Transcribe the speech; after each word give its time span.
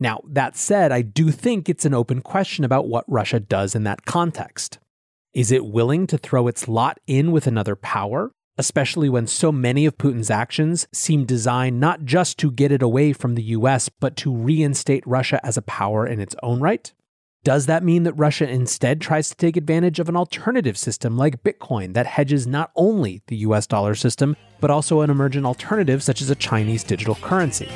Now, 0.00 0.22
that 0.26 0.56
said, 0.56 0.90
I 0.92 1.02
do 1.02 1.30
think 1.30 1.68
it's 1.68 1.84
an 1.84 1.92
open 1.92 2.22
question 2.22 2.64
about 2.64 2.88
what 2.88 3.04
Russia 3.06 3.38
does 3.38 3.74
in 3.74 3.84
that 3.84 4.06
context. 4.06 4.78
Is 5.34 5.52
it 5.52 5.66
willing 5.66 6.06
to 6.08 6.18
throw 6.18 6.48
its 6.48 6.66
lot 6.66 6.98
in 7.06 7.30
with 7.30 7.46
another 7.46 7.76
power, 7.76 8.32
especially 8.56 9.10
when 9.10 9.26
so 9.26 9.52
many 9.52 9.84
of 9.84 9.98
Putin's 9.98 10.30
actions 10.30 10.88
seem 10.92 11.26
designed 11.26 11.78
not 11.78 12.04
just 12.04 12.38
to 12.38 12.50
get 12.50 12.72
it 12.72 12.82
away 12.82 13.12
from 13.12 13.34
the 13.34 13.42
US, 13.42 13.90
but 13.90 14.16
to 14.16 14.34
reinstate 14.34 15.06
Russia 15.06 15.38
as 15.44 15.58
a 15.58 15.62
power 15.62 16.06
in 16.06 16.18
its 16.18 16.34
own 16.42 16.60
right? 16.60 16.92
Does 17.44 17.66
that 17.66 17.84
mean 17.84 18.02
that 18.02 18.12
Russia 18.14 18.48
instead 18.48 19.00
tries 19.00 19.30
to 19.30 19.36
take 19.36 19.56
advantage 19.56 19.98
of 19.98 20.08
an 20.08 20.16
alternative 20.16 20.76
system 20.76 21.16
like 21.16 21.42
Bitcoin 21.42 21.94
that 21.94 22.06
hedges 22.06 22.46
not 22.46 22.70
only 22.74 23.22
the 23.28 23.36
US 23.36 23.66
dollar 23.66 23.94
system, 23.94 24.36
but 24.60 24.70
also 24.70 25.00
an 25.00 25.10
emergent 25.10 25.46
alternative 25.46 26.02
such 26.02 26.20
as 26.20 26.28
a 26.28 26.34
Chinese 26.34 26.84
digital 26.84 27.14
currency? 27.14 27.70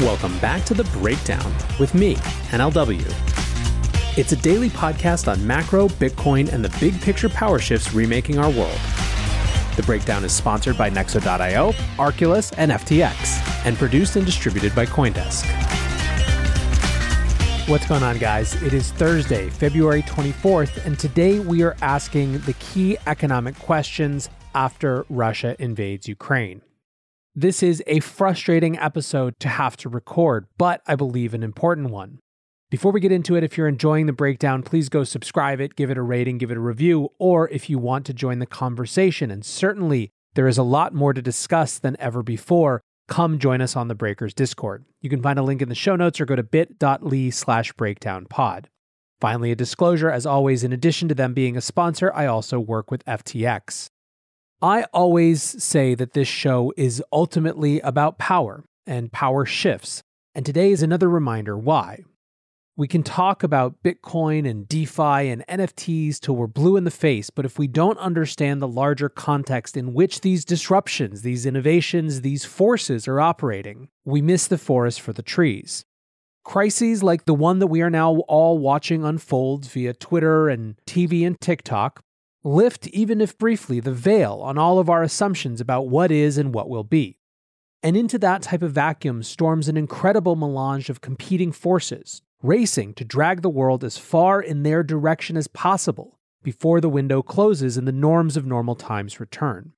Welcome 0.00 0.36
back 0.40 0.64
to 0.64 0.74
The 0.74 0.82
Breakdown 0.98 1.54
with 1.78 1.94
me, 1.94 2.16
NLW. 2.50 4.18
It's 4.18 4.32
a 4.32 4.36
daily 4.36 4.68
podcast 4.68 5.30
on 5.30 5.46
macro, 5.46 5.86
Bitcoin, 5.86 6.52
and 6.52 6.64
the 6.64 6.76
big 6.80 7.00
picture 7.00 7.28
power 7.28 7.60
shifts 7.60 7.94
remaking 7.94 8.36
our 8.40 8.50
world. 8.50 8.76
The 9.76 9.84
Breakdown 9.86 10.24
is 10.24 10.32
sponsored 10.32 10.76
by 10.76 10.90
Nexo.io, 10.90 11.70
Arculus, 11.96 12.52
and 12.58 12.72
FTX, 12.72 13.64
and 13.64 13.76
produced 13.76 14.16
and 14.16 14.26
distributed 14.26 14.74
by 14.74 14.84
Coindesk. 14.84 15.46
What's 17.68 17.86
going 17.86 18.02
on, 18.02 18.18
guys? 18.18 18.60
It 18.64 18.74
is 18.74 18.90
Thursday, 18.90 19.48
February 19.48 20.02
24th, 20.02 20.84
and 20.84 20.98
today 20.98 21.38
we 21.38 21.62
are 21.62 21.76
asking 21.82 22.40
the 22.40 22.54
key 22.54 22.98
economic 23.06 23.56
questions 23.60 24.28
after 24.56 25.06
Russia 25.08 25.54
invades 25.60 26.08
Ukraine. 26.08 26.62
This 27.36 27.64
is 27.64 27.82
a 27.88 27.98
frustrating 27.98 28.78
episode 28.78 29.40
to 29.40 29.48
have 29.48 29.76
to 29.78 29.88
record, 29.88 30.46
but 30.56 30.82
I 30.86 30.94
believe 30.94 31.34
an 31.34 31.42
important 31.42 31.90
one. 31.90 32.20
Before 32.70 32.92
we 32.92 33.00
get 33.00 33.10
into 33.10 33.34
it, 33.34 33.42
if 33.42 33.58
you're 33.58 33.66
enjoying 33.66 34.06
the 34.06 34.12
breakdown, 34.12 34.62
please 34.62 34.88
go 34.88 35.02
subscribe 35.02 35.60
it, 35.60 35.74
give 35.74 35.90
it 35.90 35.98
a 35.98 36.02
rating, 36.02 36.38
give 36.38 36.52
it 36.52 36.56
a 36.56 36.60
review, 36.60 37.08
or 37.18 37.48
if 37.48 37.68
you 37.68 37.76
want 37.76 38.06
to 38.06 38.14
join 38.14 38.38
the 38.38 38.46
conversation, 38.46 39.32
and 39.32 39.44
certainly 39.44 40.12
there 40.34 40.46
is 40.46 40.58
a 40.58 40.62
lot 40.62 40.94
more 40.94 41.12
to 41.12 41.20
discuss 41.20 41.76
than 41.76 41.96
ever 41.98 42.22
before, 42.22 42.80
come 43.08 43.40
join 43.40 43.60
us 43.60 43.74
on 43.74 43.88
the 43.88 43.96
Breakers 43.96 44.32
Discord. 44.32 44.84
You 45.00 45.10
can 45.10 45.20
find 45.20 45.36
a 45.36 45.42
link 45.42 45.60
in 45.60 45.68
the 45.68 45.74
show 45.74 45.96
notes 45.96 46.20
or 46.20 46.26
go 46.26 46.36
to 46.36 46.44
bit.ly 46.44 47.30
slash 47.30 47.72
breakdownpod. 47.72 48.66
Finally, 49.20 49.50
a 49.50 49.56
disclosure 49.56 50.08
as 50.08 50.24
always, 50.24 50.62
in 50.62 50.72
addition 50.72 51.08
to 51.08 51.16
them 51.16 51.34
being 51.34 51.56
a 51.56 51.60
sponsor, 51.60 52.12
I 52.14 52.26
also 52.26 52.60
work 52.60 52.92
with 52.92 53.04
FTX. 53.06 53.88
I 54.64 54.84
always 54.94 55.42
say 55.62 55.94
that 55.94 56.14
this 56.14 56.26
show 56.26 56.72
is 56.74 57.02
ultimately 57.12 57.80
about 57.80 58.16
power 58.16 58.64
and 58.86 59.12
power 59.12 59.44
shifts, 59.44 60.02
and 60.34 60.46
today 60.46 60.72
is 60.72 60.82
another 60.82 61.10
reminder 61.10 61.54
why. 61.54 61.98
We 62.74 62.88
can 62.88 63.02
talk 63.02 63.42
about 63.42 63.82
Bitcoin 63.82 64.48
and 64.48 64.66
DeFi 64.66 65.28
and 65.28 65.44
NFTs 65.50 66.18
till 66.18 66.36
we're 66.36 66.46
blue 66.46 66.78
in 66.78 66.84
the 66.84 66.90
face, 66.90 67.28
but 67.28 67.44
if 67.44 67.58
we 67.58 67.66
don't 67.66 67.98
understand 67.98 68.62
the 68.62 68.66
larger 68.66 69.10
context 69.10 69.76
in 69.76 69.92
which 69.92 70.22
these 70.22 70.46
disruptions, 70.46 71.20
these 71.20 71.44
innovations, 71.44 72.22
these 72.22 72.46
forces 72.46 73.06
are 73.06 73.20
operating, 73.20 73.90
we 74.06 74.22
miss 74.22 74.46
the 74.46 74.56
forest 74.56 74.98
for 74.98 75.12
the 75.12 75.22
trees. 75.22 75.84
Crises 76.42 77.02
like 77.02 77.26
the 77.26 77.34
one 77.34 77.58
that 77.58 77.66
we 77.66 77.82
are 77.82 77.90
now 77.90 78.14
all 78.28 78.56
watching 78.58 79.04
unfold 79.04 79.66
via 79.66 79.92
Twitter 79.92 80.48
and 80.48 80.76
TV 80.86 81.26
and 81.26 81.38
TikTok 81.38 82.02
lift, 82.44 82.86
even 82.88 83.20
if 83.20 83.38
briefly, 83.38 83.80
the 83.80 83.92
veil 83.92 84.40
on 84.42 84.58
all 84.58 84.78
of 84.78 84.90
our 84.90 85.02
assumptions 85.02 85.60
about 85.60 85.88
what 85.88 86.12
is 86.12 86.38
and 86.38 86.54
what 86.54 86.68
will 86.68 86.84
be. 86.84 87.16
And 87.82 87.96
into 87.96 88.18
that 88.18 88.42
type 88.42 88.62
of 88.62 88.72
vacuum 88.72 89.22
storms 89.22 89.68
an 89.68 89.76
incredible 89.76 90.36
melange 90.36 90.88
of 90.88 91.00
competing 91.00 91.52
forces, 91.52 92.22
racing 92.42 92.94
to 92.94 93.04
drag 93.04 93.42
the 93.42 93.50
world 93.50 93.82
as 93.82 93.98
far 93.98 94.40
in 94.40 94.62
their 94.62 94.82
direction 94.82 95.36
as 95.36 95.48
possible 95.48 96.18
before 96.42 96.80
the 96.80 96.88
window 96.88 97.22
closes 97.22 97.76
and 97.76 97.88
the 97.88 97.92
norms 97.92 98.36
of 98.36 98.46
normal 98.46 98.74
times 98.74 99.18
return. 99.18 99.72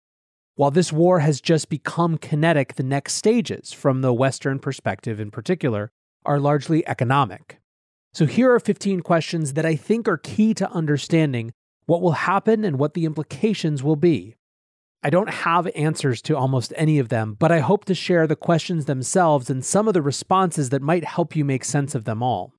While 0.56 0.70
this 0.70 0.92
war 0.92 1.20
has 1.20 1.40
just 1.40 1.68
become 1.68 2.18
kinetic, 2.18 2.74
the 2.74 2.82
next 2.82 3.14
stages, 3.14 3.72
from 3.72 4.00
the 4.00 4.12
Western 4.12 4.58
perspective 4.58 5.20
in 5.20 5.30
particular, 5.30 5.92
are 6.24 6.40
largely 6.40 6.86
economic. 6.88 7.60
So 8.14 8.24
here 8.26 8.52
are 8.52 8.58
15 8.58 9.00
questions 9.00 9.52
that 9.52 9.66
I 9.66 9.76
think 9.76 10.08
are 10.08 10.16
key 10.16 10.54
to 10.54 10.70
understanding 10.70 11.52
what 11.86 12.02
will 12.02 12.12
happen 12.12 12.64
and 12.64 12.78
what 12.78 12.94
the 12.94 13.04
implications 13.04 13.82
will 13.82 13.96
be. 13.96 14.36
I 15.02 15.10
don't 15.10 15.30
have 15.30 15.68
answers 15.76 16.20
to 16.22 16.36
almost 16.36 16.72
any 16.76 16.98
of 16.98 17.08
them, 17.08 17.36
but 17.38 17.52
I 17.52 17.60
hope 17.60 17.84
to 17.84 17.94
share 17.94 18.26
the 18.26 18.34
questions 18.34 18.86
themselves 18.86 19.48
and 19.48 19.64
some 19.64 19.86
of 19.86 19.94
the 19.94 20.02
responses 20.02 20.70
that 20.70 20.82
might 20.82 21.04
help 21.04 21.36
you 21.36 21.44
make 21.44 21.64
sense 21.64 21.94
of 21.94 22.04
them 22.04 22.22
all. 22.22 22.52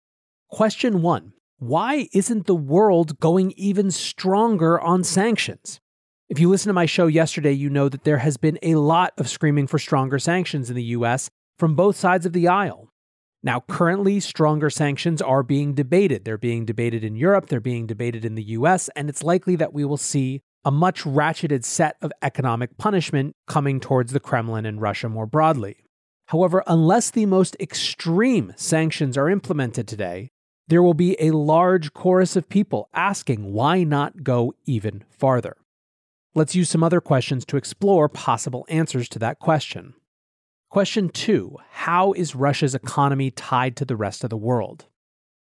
Question 0.50 1.02
one 1.02 1.34
Why 1.60 2.08
isn't 2.14 2.48
the 2.48 2.56
world 2.56 3.20
going 3.20 3.52
even 3.58 3.92
stronger 3.92 4.80
on 4.80 5.04
sanctions? 5.04 5.82
If 6.30 6.40
you 6.40 6.50
listen 6.50 6.70
to 6.70 6.74
my 6.74 6.86
show 6.86 7.08
yesterday, 7.08 7.54
you 7.54 7.70
know 7.70 7.90
that 7.90 8.04
there 8.04 8.20
has 8.20 8.38
been 8.38 8.60
a 8.62 8.76
lot 8.76 9.14
of 9.18 9.30
screaming 9.30 9.68
for 9.68 9.80
stronger 9.80 10.20
sanctions 10.20 10.70
in 10.70 10.76
the 10.76 10.84
US 10.84 11.30
from 11.58 11.76
both 11.76 11.96
sides 11.96 12.26
of 12.26 12.34
the 12.34 12.48
aisle. 12.48 12.87
Now, 13.44 13.64
currently, 13.68 14.20
stronger 14.20 14.70
sanctions 14.70 15.22
are 15.22 15.44
being 15.44 15.74
debated. 15.74 16.26
They're 16.26 16.38
being 16.38 16.66
debated 16.66 17.04
in 17.04 17.16
Europe, 17.16 17.48
they're 17.48 17.60
being 17.60 17.86
debated 17.86 18.26
in 18.26 18.36
the 18.36 18.44
US, 18.44 18.90
and 18.96 19.10
it's 19.10 19.24
likely 19.24 19.56
that 19.56 19.74
we 19.74 19.86
will 19.86 19.98
see 19.98 20.42
a 20.66 20.72
much 20.72 21.04
ratcheted 21.04 21.64
set 21.64 21.96
of 22.02 22.12
economic 22.22 22.78
punishment 22.78 23.36
coming 23.48 23.80
towards 23.80 24.12
the 24.12 24.20
Kremlin 24.20 24.66
and 24.66 24.82
Russia 24.82 25.08
more 25.08 25.26
broadly. 25.26 25.78
However, 26.28 26.62
unless 26.68 27.10
the 27.10 27.26
most 27.26 27.56
extreme 27.60 28.54
sanctions 28.58 29.18
are 29.18 29.30
implemented 29.30 29.88
today, 29.88 30.30
there 30.68 30.84
will 30.84 30.94
be 30.94 31.16
a 31.22 31.32
large 31.32 31.94
chorus 31.94 32.36
of 32.36 32.50
people 32.50 32.90
asking 32.94 33.54
why 33.54 33.84
not 33.84 34.24
go 34.24 34.54
even 34.66 35.06
farther. 35.10 35.56
Let's 36.36 36.56
use 36.56 36.70
some 36.70 36.84
other 36.84 37.00
questions 37.00 37.46
to 37.46 37.58
explore 37.58 38.10
possible 38.10 38.66
answers 38.68 39.08
to 39.10 39.20
that 39.20 39.40
question. 39.40 39.94
Question 40.70 41.08
two 41.08 41.56
How 41.72 42.12
is 42.12 42.36
Russia's 42.36 42.76
economy 42.76 43.32
tied 43.32 43.78
to 43.78 43.86
the 43.86 43.96
rest 43.96 44.26
of 44.26 44.30
the 44.30 44.36
world? 44.36 44.86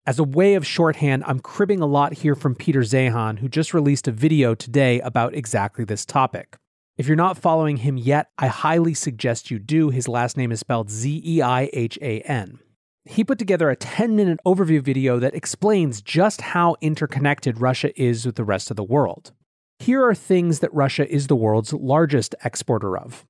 As 0.07 0.19
a 0.19 0.25
way 0.25 0.55
of 0.55 0.67
shorthand, 0.67 1.25
I'm 1.27 1.41
cribbing 1.41 1.81
a 1.81 1.87
lot 1.87 2.13
here 2.13 2.35
from 2.35 2.55
Peter 2.55 2.81
Zeihan, 2.81 3.39
who 3.39 3.49
just 3.49 3.73
released 3.73 4.07
a 4.07 4.13
video 4.13 4.55
today 4.55 5.01
about 5.01 5.35
exactly 5.35 5.87
this 5.87 6.05
topic. 6.05 6.59
If 6.99 7.07
you're 7.07 7.17
not 7.17 7.39
following 7.39 7.79
him 7.79 7.97
yet, 7.97 8.29
I 8.37 8.49
highly 8.49 8.93
suggest 8.93 9.51
you 9.51 9.59
do. 9.59 9.89
His 9.89 10.07
last 10.07 10.37
name 10.37 10.53
is 10.53 10.61
spelled 10.61 10.91
Z 10.91 11.23
E 11.25 11.41
I 11.41 11.71
H 11.73 11.99
A 12.03 12.21
N. 12.21 12.59
He 13.07 13.25
put 13.25 13.39
together 13.39 13.71
a 13.71 13.77
10 13.77 14.17
minute 14.17 14.39
overview 14.45 14.83
video 14.83 15.19
that 15.19 15.35
explains 15.35 16.03
just 16.03 16.43
how 16.43 16.77
interconnected 16.83 17.59
Russia 17.59 17.91
is 18.01 18.27
with 18.27 18.37
the 18.37 18.45
rest 18.45 18.71
of 18.71 18.77
the 18.77 18.85
world. 18.85 19.33
Here 19.79 20.05
are 20.05 20.15
things 20.15 20.59
that 20.61 20.75
Russia 20.75 21.11
is 21.11 21.27
the 21.27 21.37
world's 21.37 21.73
largest 21.73 22.35
exporter 22.45 22.99
of 22.99 23.25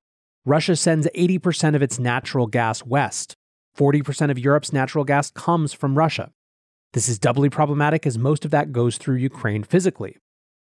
Russia 0.47 0.77
sends 0.77 1.09
80% 1.13 1.75
of 1.75 1.81
its 1.81 1.99
natural 1.99 2.47
gas 2.47 2.81
west. 2.85 3.35
40% 3.77 4.31
of 4.31 4.39
Europe's 4.39 4.71
natural 4.71 5.03
gas 5.03 5.29
comes 5.29 5.73
from 5.73 5.97
Russia. 5.97 6.31
This 6.93 7.09
is 7.09 7.19
doubly 7.19 7.49
problematic 7.49 8.07
as 8.07 8.17
most 8.17 8.45
of 8.45 8.51
that 8.51 8.71
goes 8.71 8.95
through 8.97 9.17
Ukraine 9.17 9.65
physically. 9.65 10.15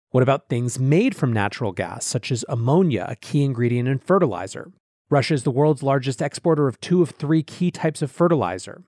What 0.09 0.23
about 0.23 0.49
things 0.49 0.79
made 0.79 1.15
from 1.15 1.35
natural 1.35 1.73
gas, 1.73 2.07
such 2.07 2.33
as 2.33 2.47
ammonia, 2.49 3.05
a 3.11 3.17
key 3.17 3.43
ingredient 3.43 3.91
in 3.91 3.99
fertilizer? 3.99 4.73
Russia 5.11 5.35
is 5.35 5.43
the 5.43 5.51
world's 5.51 5.83
largest 5.83 6.23
exporter 6.23 6.67
of 6.67 6.81
two 6.81 7.03
of 7.03 7.11
three 7.11 7.43
key 7.43 7.71
types 7.71 8.01
of 8.01 8.11
fertilizer. 8.11 8.85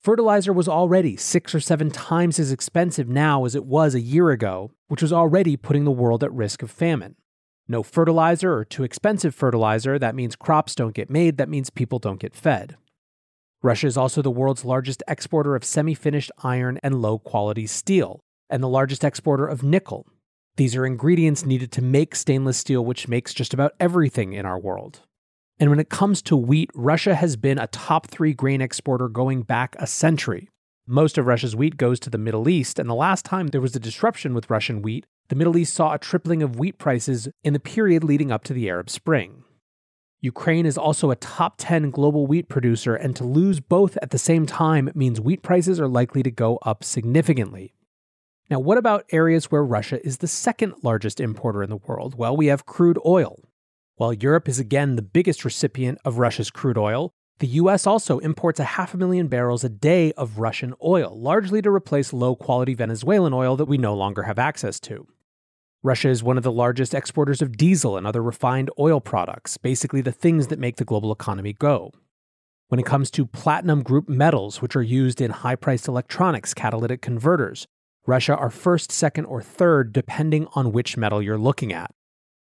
Fertilizer 0.00 0.54
was 0.54 0.66
already 0.66 1.14
six 1.14 1.54
or 1.54 1.60
seven 1.60 1.90
times 1.90 2.38
as 2.38 2.50
expensive 2.50 3.06
now 3.06 3.44
as 3.44 3.54
it 3.54 3.66
was 3.66 3.94
a 3.94 4.00
year 4.00 4.30
ago, 4.30 4.70
which 4.88 5.02
was 5.02 5.12
already 5.12 5.58
putting 5.58 5.84
the 5.84 5.90
world 5.90 6.24
at 6.24 6.32
risk 6.32 6.62
of 6.62 6.70
famine. 6.70 7.16
No 7.68 7.82
fertilizer 7.82 8.52
or 8.52 8.64
too 8.64 8.84
expensive 8.84 9.34
fertilizer, 9.34 9.98
that 9.98 10.14
means 10.14 10.36
crops 10.36 10.74
don't 10.74 10.94
get 10.94 11.10
made, 11.10 11.36
that 11.36 11.48
means 11.48 11.70
people 11.70 11.98
don't 11.98 12.20
get 12.20 12.34
fed. 12.34 12.76
Russia 13.62 13.86
is 13.86 13.96
also 13.96 14.22
the 14.22 14.30
world's 14.30 14.64
largest 14.64 15.02
exporter 15.06 15.54
of 15.54 15.64
semi 15.64 15.94
finished 15.94 16.32
iron 16.42 16.80
and 16.82 17.00
low 17.00 17.18
quality 17.18 17.66
steel, 17.66 18.20
and 18.50 18.62
the 18.62 18.68
largest 18.68 19.04
exporter 19.04 19.46
of 19.46 19.62
nickel. 19.62 20.06
These 20.56 20.76
are 20.76 20.84
ingredients 20.84 21.46
needed 21.46 21.72
to 21.72 21.82
make 21.82 22.14
stainless 22.14 22.58
steel, 22.58 22.84
which 22.84 23.08
makes 23.08 23.32
just 23.32 23.54
about 23.54 23.72
everything 23.80 24.32
in 24.32 24.44
our 24.44 24.58
world. 24.58 25.00
And 25.58 25.70
when 25.70 25.78
it 25.78 25.88
comes 25.88 26.20
to 26.22 26.36
wheat, 26.36 26.70
Russia 26.74 27.14
has 27.14 27.36
been 27.36 27.58
a 27.58 27.68
top 27.68 28.08
three 28.08 28.34
grain 28.34 28.60
exporter 28.60 29.08
going 29.08 29.42
back 29.42 29.76
a 29.78 29.86
century. 29.86 30.48
Most 30.86 31.16
of 31.16 31.26
Russia's 31.26 31.54
wheat 31.54 31.76
goes 31.76 32.00
to 32.00 32.10
the 32.10 32.18
Middle 32.18 32.48
East, 32.48 32.80
and 32.80 32.90
the 32.90 32.94
last 32.94 33.24
time 33.24 33.48
there 33.48 33.60
was 33.60 33.76
a 33.76 33.80
disruption 33.80 34.34
with 34.34 34.50
Russian 34.50 34.82
wheat, 34.82 35.06
the 35.32 35.36
Middle 35.36 35.56
East 35.56 35.72
saw 35.72 35.94
a 35.94 35.98
tripling 35.98 36.42
of 36.42 36.58
wheat 36.58 36.76
prices 36.76 37.26
in 37.42 37.54
the 37.54 37.58
period 37.58 38.04
leading 38.04 38.30
up 38.30 38.44
to 38.44 38.52
the 38.52 38.68
Arab 38.68 38.90
Spring. 38.90 39.44
Ukraine 40.20 40.66
is 40.66 40.76
also 40.76 41.10
a 41.10 41.16
top 41.16 41.54
10 41.56 41.90
global 41.90 42.26
wheat 42.26 42.50
producer, 42.50 42.94
and 42.94 43.16
to 43.16 43.24
lose 43.24 43.58
both 43.58 43.96
at 44.02 44.10
the 44.10 44.18
same 44.18 44.44
time 44.44 44.90
means 44.94 45.22
wheat 45.22 45.42
prices 45.42 45.80
are 45.80 45.88
likely 45.88 46.22
to 46.22 46.30
go 46.30 46.58
up 46.66 46.84
significantly. 46.84 47.72
Now, 48.50 48.60
what 48.60 48.76
about 48.76 49.06
areas 49.10 49.50
where 49.50 49.64
Russia 49.64 50.06
is 50.06 50.18
the 50.18 50.28
second 50.28 50.74
largest 50.82 51.18
importer 51.18 51.62
in 51.62 51.70
the 51.70 51.76
world? 51.78 52.14
Well, 52.14 52.36
we 52.36 52.48
have 52.48 52.66
crude 52.66 52.98
oil. 53.06 53.40
While 53.96 54.12
Europe 54.12 54.50
is 54.50 54.58
again 54.58 54.96
the 54.96 55.00
biggest 55.00 55.46
recipient 55.46 55.98
of 56.04 56.18
Russia's 56.18 56.50
crude 56.50 56.76
oil, 56.76 57.14
The 57.38 57.46
US 57.62 57.86
also 57.86 58.18
imports 58.18 58.60
a 58.60 58.64
half 58.64 58.92
a 58.92 58.98
million 58.98 59.28
barrels 59.28 59.64
a 59.64 59.70
day 59.70 60.12
of 60.12 60.38
Russian 60.38 60.74
oil, 60.84 61.18
largely 61.18 61.62
to 61.62 61.70
replace 61.70 62.12
low 62.12 62.36
quality 62.36 62.74
Venezuelan 62.74 63.32
oil 63.32 63.56
that 63.56 63.64
we 63.64 63.78
no 63.78 63.94
longer 63.94 64.24
have 64.24 64.38
access 64.38 64.78
to. 64.80 65.06
Russia 65.84 66.08
is 66.08 66.22
one 66.22 66.36
of 66.36 66.44
the 66.44 66.52
largest 66.52 66.94
exporters 66.94 67.42
of 67.42 67.56
diesel 67.56 67.96
and 67.96 68.06
other 68.06 68.22
refined 68.22 68.70
oil 68.78 69.00
products, 69.00 69.56
basically 69.56 70.00
the 70.00 70.12
things 70.12 70.46
that 70.46 70.60
make 70.60 70.76
the 70.76 70.84
global 70.84 71.10
economy 71.10 71.52
go. 71.52 71.90
When 72.68 72.78
it 72.78 72.86
comes 72.86 73.10
to 73.10 73.26
platinum 73.26 73.82
group 73.82 74.08
metals, 74.08 74.62
which 74.62 74.76
are 74.76 74.82
used 74.82 75.20
in 75.20 75.32
high 75.32 75.56
priced 75.56 75.88
electronics, 75.88 76.54
catalytic 76.54 77.02
converters, 77.02 77.66
Russia 78.06 78.36
are 78.36 78.48
first, 78.48 78.92
second, 78.92 79.24
or 79.24 79.42
third, 79.42 79.92
depending 79.92 80.46
on 80.54 80.70
which 80.70 80.96
metal 80.96 81.20
you're 81.20 81.36
looking 81.36 81.72
at. 81.72 81.92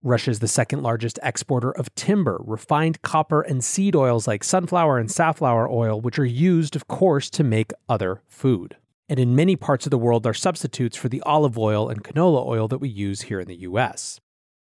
Russia 0.04 0.30
is 0.30 0.40
the 0.40 0.48
second 0.48 0.84
largest 0.84 1.18
exporter 1.24 1.72
of 1.72 1.94
timber, 1.96 2.40
refined 2.46 3.02
copper, 3.02 3.42
and 3.42 3.64
seed 3.64 3.96
oils 3.96 4.28
like 4.28 4.44
sunflower 4.44 5.00
and 5.00 5.10
safflower 5.10 5.68
oil, 5.68 6.00
which 6.00 6.20
are 6.20 6.26
used, 6.26 6.76
of 6.76 6.88
course, 6.88 7.32
to 7.32 7.44
make 7.44 7.72
other 7.90 8.22
food 8.28 8.78
and 9.08 9.20
in 9.20 9.36
many 9.36 9.56
parts 9.56 9.86
of 9.86 9.92
the 9.92 9.98
world 9.98 10.26
are 10.26 10.34
substitutes 10.34 10.98
for 10.98 11.10
the 11.10 11.22
olive 11.22 11.58
oil 11.58 11.90
and 11.90 12.04
canola 12.04 12.46
oil 12.46 12.68
that 12.68 12.80
we 12.80 12.90
use 12.90 13.24
here 13.24 13.40
in 13.40 13.48
the 13.48 13.58
US. 13.58 14.20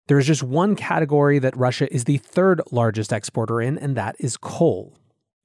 There 0.08 0.18
is 0.20 0.28
just 0.28 0.44
one 0.44 0.76
category 0.76 1.40
that 1.40 1.56
Russia 1.56 1.94
is 1.94 2.06
the 2.06 2.18
third 2.18 2.62
largest 2.72 3.14
exporter 3.14 3.62
in, 3.62 3.78
and 3.78 3.96
that 3.96 4.16
is 4.20 4.38
coal. 4.38 4.98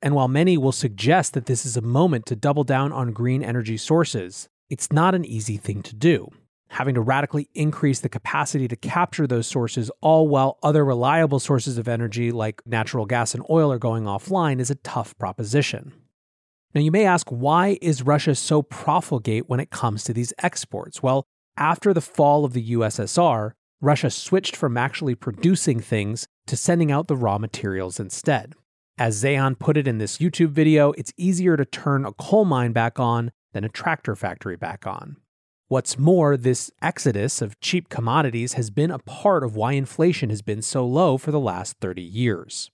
And 0.03 0.15
while 0.15 0.29
many 0.29 0.57
will 0.57 0.73
suggest 0.73 1.35
that 1.35 1.47
this 1.47 1.65
is 1.67 1.77
a 1.77 1.83
moment 1.83 2.27
to 2.27 2.37
double 2.37 2.65
down 2.65 2.93
on 2.93 3.13
green 3.13 3.43
energy 3.43 3.77
sources, 3.77 4.49
it's 4.69 4.93
not 4.93 5.15
an 5.15 5.25
easy 5.25 5.57
thing 5.57 5.83
to 5.83 5.95
do. 5.95 6.31
Having 6.71 6.97
to 6.97 7.01
radically 7.01 7.49
increase 7.55 8.01
the 8.01 8.09
capacity 8.09 8.67
to 8.69 8.77
capture 8.77 9.27
those 9.27 9.47
sources, 9.47 9.91
all 10.01 10.27
while 10.27 10.59
other 10.63 10.85
reliable 10.85 11.39
sources 11.39 11.79
of 11.79 11.87
energy 11.87 12.33
like 12.33 12.61
natural 12.67 13.07
gas 13.07 13.35
and 13.35 13.45
oil 13.49 13.71
are 13.71 13.79
going 13.79 14.05
offline, 14.05 14.59
is 14.61 14.71
a 14.71 14.75
tough 14.77 15.17
proposition. 15.17 15.93
Now, 16.77 16.83
you 16.83 16.91
may 16.91 17.07
ask, 17.07 17.31
why 17.31 17.79
is 17.81 18.03
Russia 18.03 18.35
so 18.35 18.61
profligate 18.61 19.49
when 19.49 19.61
it 19.61 19.71
comes 19.71 20.05
to 20.05 20.13
these 20.13 20.35
exports? 20.43 21.03
Well, 21.03 21.25
after 21.57 21.95
the 21.95 22.03
fall 22.03 22.45
of 22.45 22.53
the 22.53 22.73
USSR, 22.73 23.53
Russia 23.81 24.11
switched 24.11 24.55
from 24.55 24.77
actually 24.77 25.15
producing 25.15 25.81
things 25.81 26.29
to 26.47 26.55
sending 26.55 26.93
out 26.93 27.09
the 27.09 27.17
raw 27.17 27.39
materials 27.39 27.99
instead. 27.99 28.53
As 28.99 29.25
Zeihan 29.25 29.59
put 29.59 29.79
it 29.79 29.89
in 29.89 29.97
this 29.97 30.19
YouTube 30.19 30.51
video, 30.51 30.93
it's 30.99 31.15
easier 31.17 31.57
to 31.57 31.65
turn 31.65 32.05
a 32.05 32.13
coal 32.13 32.45
mine 32.45 32.73
back 32.73 33.01
on 33.01 33.33
than 33.55 33.65
a 33.65 33.71
tractor 33.71 34.15
factory 34.15 34.57
back 34.57 34.87
on. 34.87 35.17
What's 35.69 35.99
more, 35.99 36.37
this 36.37 36.71
exodus 36.83 37.41
of 37.41 37.59
cheap 37.61 37.89
commodities 37.89 38.53
has 38.53 38.69
been 38.69 38.91
a 38.91 38.99
part 38.99 39.45
of 39.45 39.57
why 39.57 39.73
inflation 39.73 40.29
has 40.29 40.43
been 40.43 40.61
so 40.61 40.85
low 40.85 41.17
for 41.17 41.31
the 41.31 41.41
last 41.41 41.79
30 41.81 42.03
years. 42.03 42.71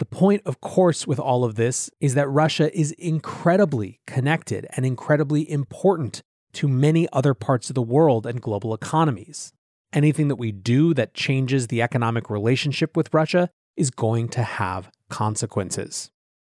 The 0.00 0.06
point, 0.06 0.40
of 0.46 0.62
course, 0.62 1.06
with 1.06 1.20
all 1.20 1.44
of 1.44 1.56
this 1.56 1.90
is 2.00 2.14
that 2.14 2.26
Russia 2.26 2.74
is 2.74 2.92
incredibly 2.92 4.00
connected 4.06 4.66
and 4.74 4.86
incredibly 4.86 5.48
important 5.48 6.22
to 6.54 6.68
many 6.68 7.06
other 7.12 7.34
parts 7.34 7.68
of 7.68 7.74
the 7.74 7.82
world 7.82 8.24
and 8.26 8.40
global 8.40 8.72
economies. 8.72 9.52
Anything 9.92 10.28
that 10.28 10.36
we 10.36 10.52
do 10.52 10.94
that 10.94 11.12
changes 11.12 11.66
the 11.66 11.82
economic 11.82 12.30
relationship 12.30 12.96
with 12.96 13.12
Russia 13.12 13.50
is 13.76 13.90
going 13.90 14.30
to 14.30 14.42
have 14.42 14.90
consequences. 15.10 16.10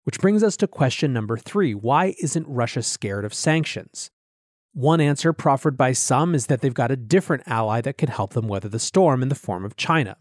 Which 0.05 0.21
brings 0.21 0.45
us 0.45 0.57
to 0.59 0.69
question 0.69 1.13
number 1.13 1.37
three 1.37 1.75
why 1.75 2.15
isn't 2.23 2.47
Russia 2.47 2.81
scared 2.81 3.25
of 3.25 3.35
sanctions? 3.35 4.13
One 4.73 5.01
answer 5.01 5.33
proffered 5.33 5.77
by 5.77 5.95
some 5.95 6.37
is 6.37 6.47
that 6.47 6.61
they've 6.61 6.73
got 6.73 6.93
a 6.93 6.97
different 6.97 7.43
ally 7.47 7.81
that 7.81 7.99
can 7.99 8.09
help 8.09 8.35
them 8.35 8.47
weather 8.47 8.69
the 8.69 8.79
storm 8.79 9.21
in 9.21 9.31
the 9.31 9.35
form 9.35 9.65
of 9.65 9.75
China. 9.75 10.17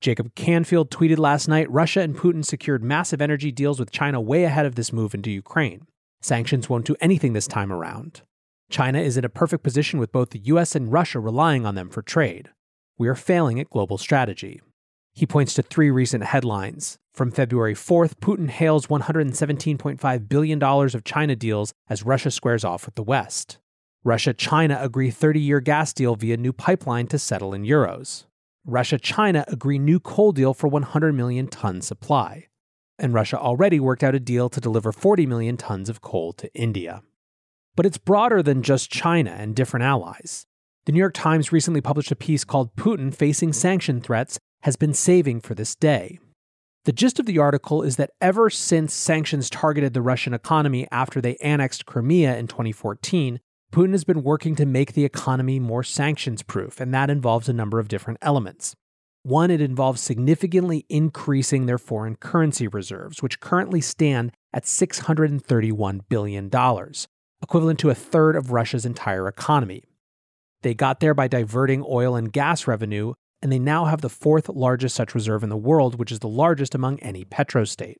Jacob 0.00 0.32
Canfield 0.36 0.90
tweeted 0.90 1.18
last 1.18 1.48
night 1.48 1.68
Russia 1.70 2.00
and 2.00 2.14
Putin 2.14 2.44
secured 2.44 2.84
massive 2.84 3.20
energy 3.20 3.50
deals 3.50 3.80
with 3.80 3.90
China 3.90 4.20
way 4.20 4.44
ahead 4.44 4.64
of 4.64 4.76
this 4.76 4.92
move 4.92 5.12
into 5.12 5.30
Ukraine. 5.30 5.86
Sanctions 6.20 6.68
won't 6.68 6.86
do 6.86 6.94
anything 7.00 7.32
this 7.32 7.48
time 7.48 7.72
around. 7.72 8.22
China 8.70 9.00
is 9.00 9.16
in 9.16 9.24
a 9.24 9.28
perfect 9.28 9.64
position 9.64 9.98
with 9.98 10.12
both 10.12 10.30
the 10.30 10.38
US 10.40 10.76
and 10.76 10.92
Russia 10.92 11.18
relying 11.18 11.66
on 11.66 11.74
them 11.74 11.88
for 11.88 12.02
trade. 12.02 12.50
We 12.96 13.08
are 13.08 13.16
failing 13.16 13.58
at 13.58 13.70
global 13.70 13.98
strategy. 13.98 14.60
He 15.14 15.26
points 15.26 15.54
to 15.54 15.62
three 15.62 15.90
recent 15.90 16.22
headlines. 16.22 16.96
From 17.12 17.32
February 17.32 17.74
4th, 17.74 18.14
Putin 18.20 18.50
hails 18.50 18.86
$117.5 18.86 20.28
billion 20.28 20.62
of 20.62 21.04
China 21.04 21.34
deals 21.34 21.72
as 21.88 22.04
Russia 22.04 22.30
squares 22.30 22.64
off 22.64 22.86
with 22.86 22.94
the 22.94 23.02
West. 23.02 23.58
Russia 24.04 24.32
China 24.32 24.78
agree 24.80 25.10
30 25.10 25.40
year 25.40 25.60
gas 25.60 25.92
deal 25.92 26.14
via 26.14 26.36
new 26.36 26.52
pipeline 26.52 27.08
to 27.08 27.18
settle 27.18 27.52
in 27.52 27.64
euros. 27.64 28.26
Russia 28.64 28.98
China 28.98 29.44
agree 29.48 29.78
new 29.78 30.00
coal 30.00 30.32
deal 30.32 30.54
for 30.54 30.68
100 30.68 31.14
million 31.14 31.48
ton 31.48 31.80
supply. 31.80 32.46
And 32.98 33.14
Russia 33.14 33.38
already 33.38 33.78
worked 33.78 34.02
out 34.02 34.14
a 34.14 34.20
deal 34.20 34.48
to 34.48 34.60
deliver 34.60 34.92
40 34.92 35.26
million 35.26 35.56
tons 35.56 35.88
of 35.88 36.00
coal 36.00 36.32
to 36.34 36.52
India. 36.54 37.02
But 37.76 37.86
it's 37.86 37.98
broader 37.98 38.42
than 38.42 38.62
just 38.62 38.90
China 38.90 39.30
and 39.30 39.54
different 39.54 39.84
allies. 39.84 40.46
The 40.86 40.92
New 40.92 40.98
York 40.98 41.14
Times 41.14 41.52
recently 41.52 41.80
published 41.80 42.10
a 42.10 42.16
piece 42.16 42.44
called 42.44 42.74
Putin 42.74 43.14
Facing 43.14 43.52
Sanction 43.52 44.00
Threats 44.00 44.38
Has 44.62 44.76
Been 44.76 44.94
Saving 44.94 45.40
for 45.40 45.54
This 45.54 45.76
Day. 45.76 46.18
The 46.86 46.92
gist 46.92 47.20
of 47.20 47.26
the 47.26 47.38
article 47.38 47.82
is 47.82 47.96
that 47.96 48.12
ever 48.20 48.48
since 48.48 48.94
sanctions 48.94 49.50
targeted 49.50 49.92
the 49.92 50.00
Russian 50.00 50.32
economy 50.32 50.88
after 50.90 51.20
they 51.20 51.36
annexed 51.36 51.84
Crimea 51.84 52.36
in 52.38 52.46
2014, 52.46 53.40
Putin 53.72 53.92
has 53.92 54.04
been 54.04 54.22
working 54.22 54.54
to 54.56 54.64
make 54.64 54.94
the 54.94 55.04
economy 55.04 55.60
more 55.60 55.82
sanctions 55.82 56.42
proof, 56.42 56.80
and 56.80 56.92
that 56.94 57.10
involves 57.10 57.48
a 57.48 57.52
number 57.52 57.78
of 57.78 57.88
different 57.88 58.18
elements. 58.22 58.74
One, 59.22 59.50
it 59.50 59.60
involves 59.60 60.00
significantly 60.00 60.86
increasing 60.88 61.66
their 61.66 61.76
foreign 61.76 62.16
currency 62.16 62.66
reserves, 62.66 63.22
which 63.22 63.40
currently 63.40 63.82
stand 63.82 64.32
at 64.54 64.64
$631 64.64 66.00
billion, 66.08 66.50
equivalent 67.42 67.78
to 67.80 67.90
a 67.90 67.94
third 67.94 68.36
of 68.36 68.52
Russia's 68.52 68.86
entire 68.86 69.28
economy. 69.28 69.84
They 70.62 70.72
got 70.72 71.00
there 71.00 71.14
by 71.14 71.28
diverting 71.28 71.84
oil 71.86 72.16
and 72.16 72.32
gas 72.32 72.66
revenue, 72.66 73.12
and 73.42 73.52
they 73.52 73.58
now 73.58 73.84
have 73.84 74.00
the 74.00 74.08
fourth 74.08 74.48
largest 74.48 74.96
such 74.96 75.14
reserve 75.14 75.42
in 75.42 75.50
the 75.50 75.56
world, 75.56 75.98
which 75.98 76.10
is 76.10 76.20
the 76.20 76.28
largest 76.28 76.74
among 76.74 76.98
any 77.00 77.24
petrostate. 77.24 77.96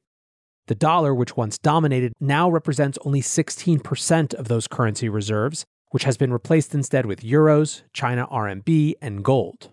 The 0.68 0.74
dollar, 0.74 1.14
which 1.14 1.34
once 1.34 1.56
dominated, 1.56 2.12
now 2.20 2.50
represents 2.50 2.98
only 3.02 3.22
16% 3.22 4.34
of 4.34 4.48
those 4.48 4.68
currency 4.68 5.08
reserves, 5.08 5.64
which 5.92 6.04
has 6.04 6.18
been 6.18 6.30
replaced 6.30 6.74
instead 6.74 7.06
with 7.06 7.22
euros, 7.22 7.82
China 7.94 8.26
RMB, 8.30 8.94
and 9.00 9.24
gold. 9.24 9.70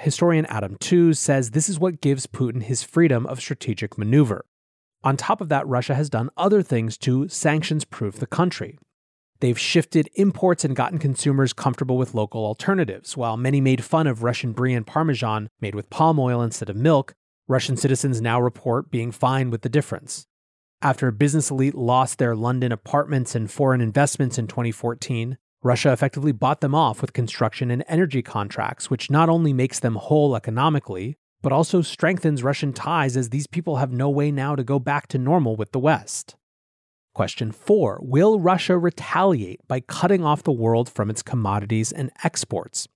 Historian 0.00 0.46
Adam 0.46 0.76
Tooze 0.80 1.18
says 1.18 1.50
this 1.50 1.68
is 1.68 1.78
what 1.78 2.00
gives 2.00 2.26
Putin 2.26 2.62
his 2.62 2.82
freedom 2.82 3.26
of 3.26 3.38
strategic 3.38 3.98
maneuver. 3.98 4.46
On 5.04 5.14
top 5.14 5.42
of 5.42 5.50
that, 5.50 5.68
Russia 5.68 5.94
has 5.94 6.08
done 6.08 6.30
other 6.38 6.62
things 6.62 6.96
to 6.98 7.28
sanctions 7.28 7.84
proof 7.84 8.16
the 8.16 8.26
country. 8.26 8.78
They've 9.40 9.58
shifted 9.58 10.08
imports 10.14 10.64
and 10.64 10.74
gotten 10.74 10.98
consumers 10.98 11.52
comfortable 11.52 11.98
with 11.98 12.14
local 12.14 12.46
alternatives. 12.46 13.14
While 13.14 13.36
many 13.36 13.60
made 13.60 13.84
fun 13.84 14.06
of 14.06 14.22
Russian 14.22 14.52
brie 14.52 14.72
and 14.72 14.86
parmesan 14.86 15.50
made 15.60 15.74
with 15.74 15.90
palm 15.90 16.18
oil 16.18 16.40
instead 16.40 16.70
of 16.70 16.76
milk, 16.76 17.12
Russian 17.46 17.76
citizens 17.76 18.22
now 18.22 18.40
report 18.40 18.90
being 18.90 19.12
fine 19.12 19.50
with 19.50 19.62
the 19.62 19.68
difference. 19.68 20.26
After 20.82 21.10
business 21.10 21.50
elite 21.50 21.74
lost 21.74 22.18
their 22.18 22.34
London 22.34 22.72
apartments 22.72 23.34
and 23.34 23.50
foreign 23.50 23.82
investments 23.82 24.38
in 24.38 24.46
2014, 24.46 25.36
Russia 25.62 25.92
effectively 25.92 26.32
bought 26.32 26.62
them 26.62 26.74
off 26.74 27.02
with 27.02 27.12
construction 27.12 27.70
and 27.70 27.84
energy 27.86 28.22
contracts, 28.22 28.88
which 28.88 29.10
not 29.10 29.28
only 29.28 29.52
makes 29.52 29.78
them 29.78 29.96
whole 29.96 30.34
economically, 30.34 31.18
but 31.42 31.52
also 31.52 31.82
strengthens 31.82 32.42
Russian 32.42 32.72
ties 32.72 33.14
as 33.14 33.28
these 33.28 33.46
people 33.46 33.76
have 33.76 33.92
no 33.92 34.08
way 34.08 34.30
now 34.30 34.56
to 34.56 34.64
go 34.64 34.78
back 34.78 35.06
to 35.08 35.18
normal 35.18 35.54
with 35.54 35.72
the 35.72 35.78
West. 35.78 36.36
Question 37.14 37.52
4 37.52 38.00
Will 38.02 38.40
Russia 38.40 38.78
retaliate 38.78 39.60
by 39.68 39.80
cutting 39.80 40.24
off 40.24 40.42
the 40.42 40.50
world 40.50 40.88
from 40.88 41.10
its 41.10 41.22
commodities 41.22 41.92
and 41.92 42.10
exports? 42.24 42.88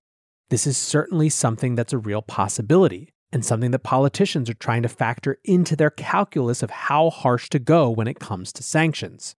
This 0.48 0.66
is 0.66 0.78
certainly 0.78 1.28
something 1.28 1.74
that's 1.74 1.92
a 1.92 1.98
real 1.98 2.22
possibility 2.22 3.13
and 3.34 3.44
something 3.44 3.72
that 3.72 3.80
politicians 3.80 4.48
are 4.48 4.54
trying 4.54 4.82
to 4.84 4.88
factor 4.88 5.38
into 5.42 5.74
their 5.74 5.90
calculus 5.90 6.62
of 6.62 6.70
how 6.70 7.10
harsh 7.10 7.50
to 7.50 7.58
go 7.58 7.90
when 7.90 8.06
it 8.06 8.20
comes 8.20 8.52
to 8.52 8.62
sanctions. 8.62 9.34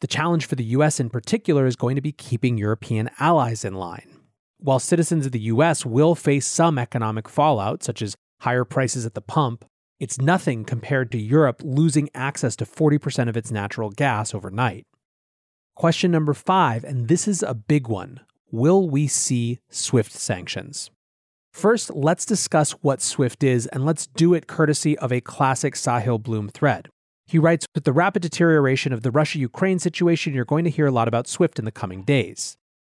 The 0.00 0.08
challenge 0.08 0.44
for 0.44 0.56
the 0.56 0.64
US 0.64 0.98
in 0.98 1.08
particular 1.08 1.64
is 1.64 1.76
going 1.76 1.94
to 1.94 2.02
be 2.02 2.10
keeping 2.10 2.58
European 2.58 3.08
allies 3.20 3.64
in 3.64 3.74
line. 3.74 4.18
While 4.58 4.80
citizens 4.80 5.24
of 5.24 5.30
the 5.30 5.52
US 5.52 5.86
will 5.86 6.16
face 6.16 6.48
some 6.48 6.78
economic 6.78 7.28
fallout, 7.28 7.84
such 7.84 8.02
as 8.02 8.16
higher 8.40 8.64
prices 8.64 9.06
at 9.06 9.14
the 9.14 9.20
pump, 9.20 9.64
it's 10.00 10.20
nothing 10.20 10.64
compared 10.64 11.12
to 11.12 11.18
Europe 11.18 11.62
losing 11.64 12.10
access 12.14 12.56
to 12.56 12.64
40% 12.64 13.28
of 13.28 13.36
its 13.36 13.52
natural 13.52 13.90
gas 13.90 14.34
overnight. 14.34 14.84
Question 15.76 16.10
number 16.10 16.34
five, 16.34 16.82
and 16.82 17.06
this 17.06 17.28
is 17.28 17.44
a 17.44 17.54
big 17.54 17.86
one 17.86 18.20
Will 18.50 18.88
we 18.88 19.06
see 19.06 19.60
SWIFT 19.70 20.12
sanctions? 20.12 20.90
First, 21.58 21.92
let's 21.92 22.24
discuss 22.24 22.70
what 22.82 23.02
Swift 23.02 23.42
is, 23.42 23.66
and 23.66 23.84
let's 23.84 24.06
do 24.06 24.32
it 24.32 24.46
courtesy 24.46 24.96
of 24.96 25.12
a 25.12 25.20
classic 25.20 25.74
Sahil 25.74 26.22
Bloom 26.22 26.48
thread. 26.48 26.88
He 27.26 27.36
writes 27.36 27.66
With 27.74 27.82
the 27.82 27.92
rapid 27.92 28.22
deterioration 28.22 28.92
of 28.92 29.02
the 29.02 29.10
Russia 29.10 29.40
Ukraine 29.40 29.80
situation, 29.80 30.34
you're 30.34 30.44
going 30.44 30.62
to 30.62 30.70
hear 30.70 30.86
a 30.86 30.92
lot 30.92 31.08
about 31.08 31.26
SWIFT 31.26 31.58
in 31.58 31.64
the 31.64 31.72
coming 31.72 32.04
days. 32.04 32.56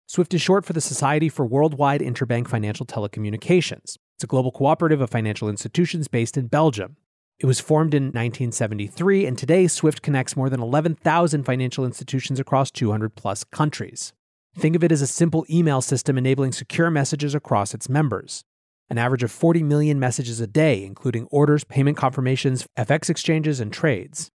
SWIFT 0.08 0.34
is 0.34 0.42
short 0.42 0.66
for 0.66 0.74
the 0.74 0.82
Society 0.82 1.30
for 1.30 1.46
Worldwide 1.46 2.02
Interbank 2.02 2.48
Financial 2.48 2.84
Telecommunications. 2.84 3.96
It's 4.16 4.24
a 4.24 4.26
global 4.26 4.52
cooperative 4.52 5.00
of 5.00 5.08
financial 5.08 5.48
institutions 5.48 6.06
based 6.06 6.36
in 6.36 6.48
Belgium. 6.48 6.96
It 7.38 7.46
was 7.46 7.60
formed 7.60 7.94
in 7.94 8.08
1973, 8.08 9.24
and 9.24 9.38
today 9.38 9.68
SWIFT 9.68 10.02
connects 10.02 10.36
more 10.36 10.50
than 10.50 10.60
11,000 10.60 11.44
financial 11.44 11.86
institutions 11.86 12.38
across 12.38 12.70
200 12.70 13.14
plus 13.14 13.42
countries. 13.42 14.12
Think 14.54 14.76
of 14.76 14.84
it 14.84 14.92
as 14.92 15.00
a 15.00 15.06
simple 15.06 15.46
email 15.48 15.80
system 15.80 16.18
enabling 16.18 16.52
secure 16.52 16.90
messages 16.90 17.34
across 17.34 17.72
its 17.72 17.88
members. 17.88 18.44
An 18.90 18.98
average 18.98 19.22
of 19.22 19.30
40 19.30 19.62
million 19.62 20.00
messages 20.00 20.40
a 20.40 20.48
day, 20.48 20.84
including 20.84 21.28
orders, 21.30 21.62
payment 21.62 21.96
confirmations, 21.96 22.66
FX 22.76 23.08
exchanges, 23.08 23.60
and 23.60 23.72
trades. 23.72 24.30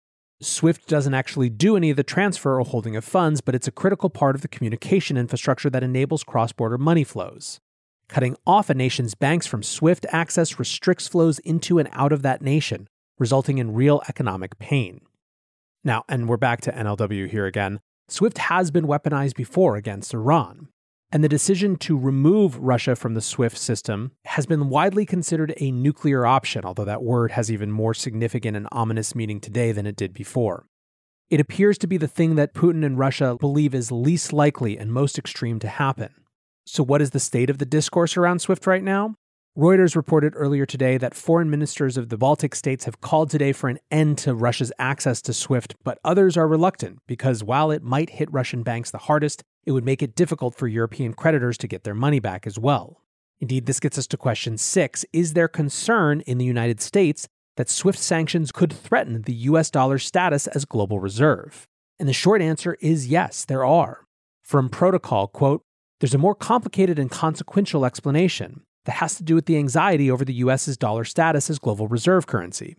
SWIFT 0.42 0.88
doesn't 0.88 1.14
actually 1.14 1.50
do 1.50 1.76
any 1.76 1.90
of 1.90 1.96
the 1.96 2.02
transfer 2.02 2.58
or 2.58 2.64
holding 2.64 2.96
of 2.96 3.04
funds, 3.04 3.40
but 3.40 3.54
it's 3.54 3.68
a 3.68 3.72
critical 3.72 4.10
part 4.10 4.34
of 4.34 4.42
the 4.42 4.48
communication 4.48 5.16
infrastructure 5.16 5.70
that 5.70 5.84
enables 5.84 6.24
cross 6.24 6.50
border 6.50 6.78
money 6.78 7.04
flows. 7.04 7.60
Cutting 8.08 8.36
off 8.44 8.68
a 8.68 8.74
nation's 8.74 9.14
banks 9.14 9.46
from 9.46 9.62
SWIFT 9.62 10.04
access 10.10 10.58
restricts 10.58 11.06
flows 11.06 11.38
into 11.40 11.78
and 11.78 11.88
out 11.92 12.10
of 12.10 12.22
that 12.22 12.42
nation, 12.42 12.88
resulting 13.20 13.58
in 13.58 13.74
real 13.74 14.02
economic 14.08 14.58
pain. 14.58 15.02
Now, 15.84 16.04
and 16.08 16.28
we're 16.28 16.38
back 16.38 16.60
to 16.62 16.72
NLW 16.72 17.30
here 17.30 17.46
again. 17.46 17.78
SWIFT 18.08 18.38
has 18.38 18.72
been 18.72 18.86
weaponized 18.86 19.36
before 19.36 19.76
against 19.76 20.12
Iran, 20.12 20.69
and 21.12 21.24
the 21.24 21.28
decision 21.28 21.76
to 21.76 21.98
remove 21.98 22.56
Russia 22.58 22.94
from 22.94 23.14
the 23.14 23.20
SWIFT 23.20 23.58
system 23.58 24.12
has 24.26 24.46
been 24.46 24.68
widely 24.68 25.04
considered 25.04 25.52
a 25.56 25.72
nuclear 25.72 26.24
option, 26.24 26.64
although 26.64 26.84
that 26.84 27.02
word 27.02 27.32
has 27.32 27.50
even 27.50 27.72
more 27.72 27.94
significant 27.94 28.56
and 28.56 28.68
ominous 28.70 29.14
meaning 29.14 29.40
today 29.40 29.72
than 29.72 29.86
it 29.86 29.96
did 29.96 30.12
before. 30.12 30.66
It 31.28 31.40
appears 31.40 31.78
to 31.78 31.86
be 31.86 31.96
the 31.96 32.08
thing 32.08 32.36
that 32.36 32.54
Putin 32.54 32.84
and 32.84 32.98
Russia 32.98 33.36
believe 33.38 33.74
is 33.74 33.92
least 33.92 34.32
likely 34.32 34.78
and 34.78 34.92
most 34.92 35.18
extreme 35.18 35.58
to 35.60 35.68
happen. 35.68 36.12
So, 36.64 36.84
what 36.84 37.02
is 37.02 37.10
the 37.10 37.20
state 37.20 37.50
of 37.50 37.58
the 37.58 37.64
discourse 37.64 38.16
around 38.16 38.40
SWIFT 38.40 38.66
right 38.66 38.82
now? 38.82 39.14
Reuters 39.60 39.94
reported 39.94 40.32
earlier 40.36 40.64
today 40.64 40.96
that 40.96 41.14
foreign 41.14 41.50
ministers 41.50 41.98
of 41.98 42.08
the 42.08 42.16
Baltic 42.16 42.54
states 42.54 42.86
have 42.86 43.02
called 43.02 43.28
today 43.28 43.52
for 43.52 43.68
an 43.68 43.78
end 43.90 44.16
to 44.16 44.34
Russia's 44.34 44.72
access 44.78 45.20
to 45.20 45.34
SWIFT, 45.34 45.74
but 45.84 45.98
others 46.02 46.38
are 46.38 46.48
reluctant 46.48 46.98
because 47.06 47.44
while 47.44 47.70
it 47.70 47.82
might 47.82 48.08
hit 48.08 48.32
Russian 48.32 48.62
banks 48.62 48.90
the 48.90 48.96
hardest, 48.96 49.42
it 49.66 49.72
would 49.72 49.84
make 49.84 50.02
it 50.02 50.14
difficult 50.14 50.54
for 50.54 50.66
European 50.66 51.12
creditors 51.12 51.58
to 51.58 51.68
get 51.68 51.84
their 51.84 51.94
money 51.94 52.20
back 52.20 52.46
as 52.46 52.58
well. 52.58 53.02
Indeed, 53.38 53.66
this 53.66 53.80
gets 53.80 53.98
us 53.98 54.06
to 54.06 54.16
question 54.16 54.56
six 54.56 55.04
Is 55.12 55.34
there 55.34 55.46
concern 55.46 56.22
in 56.22 56.38
the 56.38 56.46
United 56.46 56.80
States 56.80 57.28
that 57.58 57.68
SWIFT 57.68 57.98
sanctions 57.98 58.52
could 58.52 58.72
threaten 58.72 59.20
the 59.20 59.34
US 59.50 59.70
dollar's 59.70 60.06
status 60.06 60.46
as 60.46 60.64
global 60.64 61.00
reserve? 61.00 61.66
And 61.98 62.08
the 62.08 62.14
short 62.14 62.40
answer 62.40 62.78
is 62.80 63.08
yes, 63.08 63.44
there 63.44 63.66
are. 63.66 64.06
From 64.42 64.70
Protocol, 64.70 65.28
quote, 65.28 65.60
there's 66.00 66.14
a 66.14 66.18
more 66.18 66.34
complicated 66.34 66.98
and 66.98 67.10
consequential 67.10 67.84
explanation 67.84 68.62
that 68.84 68.92
has 68.92 69.16
to 69.16 69.22
do 69.22 69.34
with 69.34 69.46
the 69.46 69.56
anxiety 69.56 70.10
over 70.10 70.24
the 70.24 70.34
US's 70.34 70.76
dollar 70.76 71.04
status 71.04 71.50
as 71.50 71.58
global 71.58 71.88
reserve 71.88 72.26
currency. 72.26 72.76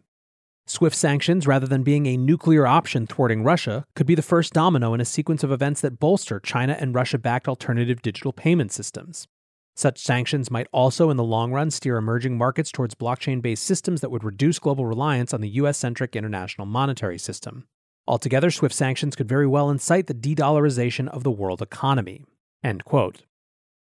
SWIFT 0.67 0.95
sanctions, 0.95 1.47
rather 1.47 1.67
than 1.67 1.83
being 1.83 2.05
a 2.05 2.17
nuclear 2.17 2.65
option 2.65 3.07
thwarting 3.07 3.43
Russia, 3.43 3.85
could 3.95 4.07
be 4.07 4.15
the 4.15 4.21
first 4.21 4.53
domino 4.53 4.93
in 4.93 5.01
a 5.01 5.05
sequence 5.05 5.43
of 5.43 5.51
events 5.51 5.81
that 5.81 5.99
bolster 5.99 6.39
China 6.39 6.77
and 6.79 6.95
Russia 6.95 7.17
backed 7.17 7.47
alternative 7.47 8.01
digital 8.01 8.31
payment 8.31 8.71
systems. 8.71 9.27
Such 9.75 9.99
sanctions 9.99 10.51
might 10.51 10.67
also, 10.71 11.09
in 11.09 11.17
the 11.17 11.23
long 11.23 11.51
run, 11.51 11.71
steer 11.71 11.97
emerging 11.97 12.37
markets 12.37 12.71
towards 12.71 12.95
blockchain 12.95 13.41
based 13.41 13.63
systems 13.63 14.01
that 14.01 14.11
would 14.11 14.23
reduce 14.23 14.59
global 14.59 14.85
reliance 14.85 15.33
on 15.33 15.41
the 15.41 15.49
US 15.49 15.77
centric 15.77 16.15
international 16.15 16.67
monetary 16.67 17.17
system. 17.17 17.67
Altogether, 18.07 18.51
SWIFT 18.51 18.75
sanctions 18.75 19.15
could 19.15 19.27
very 19.27 19.47
well 19.47 19.69
incite 19.69 20.07
the 20.07 20.13
de 20.13 20.35
dollarization 20.35 21.07
of 21.07 21.23
the 21.23 21.31
world 21.31 21.61
economy. 21.61 22.25
End 22.63 22.85
quote. 22.85 23.23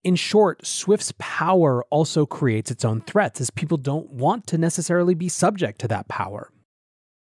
In 0.07 0.15
short, 0.15 0.65
Swift's 0.65 1.13
power 1.19 1.85
also 1.91 2.27
creates 2.27 2.71
its 2.71 2.85
own 2.85 3.01
threats, 3.01 3.41
as 3.41 3.51
people 3.51 3.77
don't 3.77 4.09
want 4.09 4.47
to 4.47 4.57
necessarily 4.57 5.15
be 5.15 5.29
subject 5.29 5.81
to 5.81 5.89
that 5.89 6.07
power. 6.07 6.53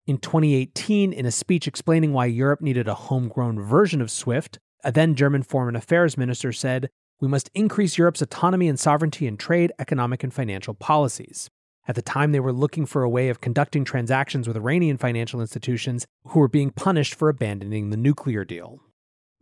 In 0.06 0.18
2018, 0.18 1.12
in 1.12 1.26
a 1.26 1.32
speech 1.32 1.66
explaining 1.66 2.12
why 2.12 2.26
Europe 2.26 2.60
needed 2.60 2.86
a 2.86 2.94
homegrown 2.94 3.58
version 3.58 4.00
of 4.00 4.08
SWIFT, 4.08 4.60
a 4.84 4.92
then 4.92 5.16
German 5.16 5.42
foreign 5.42 5.74
affairs 5.74 6.16
minister 6.16 6.52
said, 6.52 6.88
We 7.20 7.26
must 7.26 7.50
increase 7.54 7.98
Europe's 7.98 8.22
autonomy 8.22 8.68
and 8.68 8.78
sovereignty 8.78 9.26
in 9.26 9.36
trade, 9.36 9.72
economic, 9.80 10.22
and 10.22 10.32
financial 10.32 10.74
policies. 10.74 11.50
At 11.88 11.96
the 11.96 12.02
time, 12.02 12.30
they 12.30 12.38
were 12.38 12.52
looking 12.52 12.86
for 12.86 13.02
a 13.02 13.10
way 13.10 13.30
of 13.30 13.40
conducting 13.40 13.84
transactions 13.84 14.46
with 14.46 14.56
Iranian 14.56 14.96
financial 14.96 15.40
institutions 15.40 16.06
who 16.28 16.38
were 16.38 16.46
being 16.46 16.70
punished 16.70 17.16
for 17.16 17.28
abandoning 17.28 17.90
the 17.90 17.96
nuclear 17.96 18.44
deal. 18.44 18.78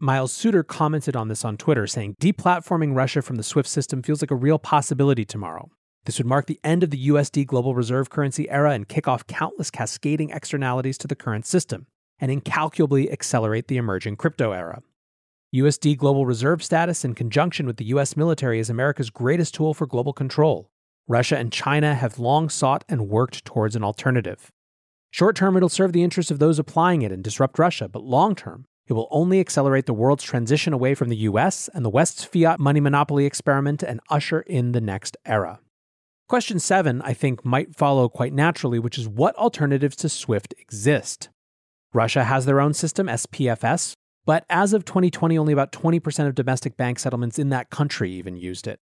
Miles 0.04 0.34
Suter 0.34 0.62
commented 0.62 1.16
on 1.16 1.28
this 1.28 1.46
on 1.46 1.56
Twitter, 1.56 1.86
saying, 1.86 2.16
Deplatforming 2.20 2.94
Russia 2.94 3.22
from 3.22 3.36
the 3.36 3.42
SWIFT 3.42 3.66
system 3.66 4.02
feels 4.02 4.20
like 4.20 4.30
a 4.30 4.36
real 4.36 4.58
possibility 4.58 5.24
tomorrow. 5.24 5.70
This 6.04 6.18
would 6.18 6.26
mark 6.26 6.44
the 6.44 6.60
end 6.62 6.82
of 6.82 6.90
the 6.90 7.08
USD 7.08 7.46
global 7.46 7.74
reserve 7.74 8.10
currency 8.10 8.50
era 8.50 8.72
and 8.72 8.86
kick 8.86 9.08
off 9.08 9.26
countless 9.26 9.70
cascading 9.70 10.28
externalities 10.28 10.98
to 10.98 11.08
the 11.08 11.16
current 11.16 11.46
system, 11.46 11.86
and 12.18 12.30
incalculably 12.30 13.10
accelerate 13.10 13.68
the 13.68 13.78
emerging 13.78 14.16
crypto 14.16 14.52
era. 14.52 14.82
USD 15.54 15.96
global 15.96 16.26
reserve 16.26 16.62
status 16.62 17.02
in 17.02 17.14
conjunction 17.14 17.64
with 17.64 17.78
the 17.78 17.86
US 17.86 18.14
military 18.14 18.60
is 18.60 18.68
America's 18.68 19.08
greatest 19.08 19.54
tool 19.54 19.72
for 19.72 19.86
global 19.86 20.12
control. 20.12 20.68
Russia 21.08 21.38
and 21.38 21.50
China 21.50 21.94
have 21.94 22.18
long 22.18 22.50
sought 22.50 22.84
and 22.90 23.08
worked 23.08 23.46
towards 23.46 23.74
an 23.74 23.82
alternative. 23.82 24.52
Short 25.10 25.34
term, 25.34 25.56
it'll 25.56 25.70
serve 25.70 25.94
the 25.94 26.02
interests 26.02 26.30
of 26.30 26.40
those 26.40 26.58
applying 26.58 27.00
it 27.00 27.10
and 27.10 27.24
disrupt 27.24 27.58
Russia, 27.58 27.88
but 27.88 28.04
long 28.04 28.34
term, 28.34 28.66
it 28.86 28.92
will 28.92 29.08
only 29.10 29.40
accelerate 29.40 29.86
the 29.86 29.94
world's 29.94 30.24
transition 30.24 30.72
away 30.72 30.94
from 30.94 31.08
the 31.08 31.16
US 31.16 31.68
and 31.72 31.84
the 31.84 31.90
West's 31.90 32.24
fiat 32.24 32.60
money 32.60 32.80
monopoly 32.80 33.24
experiment 33.24 33.82
and 33.82 34.00
usher 34.10 34.40
in 34.40 34.72
the 34.72 34.80
next 34.80 35.16
era. 35.24 35.60
Question 36.28 36.58
seven, 36.58 37.02
I 37.02 37.12
think, 37.12 37.44
might 37.44 37.76
follow 37.76 38.08
quite 38.08 38.32
naturally, 38.32 38.78
which 38.78 38.98
is 38.98 39.08
what 39.08 39.36
alternatives 39.36 39.96
to 39.96 40.08
SWIFT 40.08 40.54
exist? 40.58 41.28
Russia 41.92 42.24
has 42.24 42.46
their 42.46 42.60
own 42.60 42.74
system, 42.74 43.06
SPFS, 43.06 43.94
but 44.26 44.44
as 44.48 44.72
of 44.72 44.84
2020, 44.84 45.38
only 45.38 45.52
about 45.52 45.70
20% 45.70 46.26
of 46.26 46.34
domestic 46.34 46.76
bank 46.76 46.98
settlements 46.98 47.38
in 47.38 47.50
that 47.50 47.70
country 47.70 48.10
even 48.12 48.36
used 48.36 48.66
it. 48.66 48.80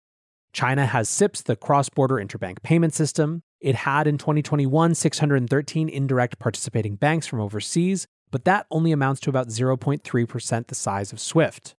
China 0.52 0.86
has 0.86 1.08
CIPS, 1.08 1.42
the 1.42 1.56
cross 1.56 1.90
border 1.90 2.14
interbank 2.14 2.62
payment 2.62 2.94
system. 2.94 3.42
It 3.60 3.74
had 3.74 4.06
in 4.06 4.16
2021 4.16 4.94
613 4.94 5.88
indirect 5.88 6.38
participating 6.38 6.96
banks 6.96 7.26
from 7.26 7.40
overseas, 7.40 8.06
but 8.30 8.44
that 8.44 8.66
only 8.70 8.92
amounts 8.92 9.20
to 9.22 9.30
about 9.30 9.48
0.3% 9.48 10.66
the 10.66 10.74
size 10.74 11.12
of 11.12 11.20
SWIFT. 11.20 11.74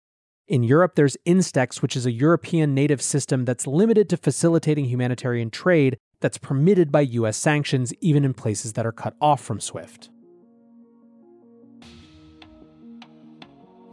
In 0.47 0.63
Europe, 0.63 0.95
there's 0.95 1.17
Instex, 1.25 1.81
which 1.81 1.95
is 1.95 2.05
a 2.05 2.11
European 2.11 2.73
native 2.73 3.01
system 3.01 3.43
that's 3.43 3.67
limited 3.67 4.07
to 4.09 4.17
facilitating 4.17 4.85
humanitarian 4.85 5.49
trade 5.49 5.97
that's 6.21 6.37
permitted 6.37 6.91
by 6.91 7.01
US 7.01 7.37
sanctions, 7.37 7.93
even 7.99 8.23
in 8.23 8.33
places 8.33 8.73
that 8.73 8.85
are 8.85 8.91
cut 8.93 9.15
off 9.19 9.41
from 9.41 9.59
SWIFT. 9.59 10.09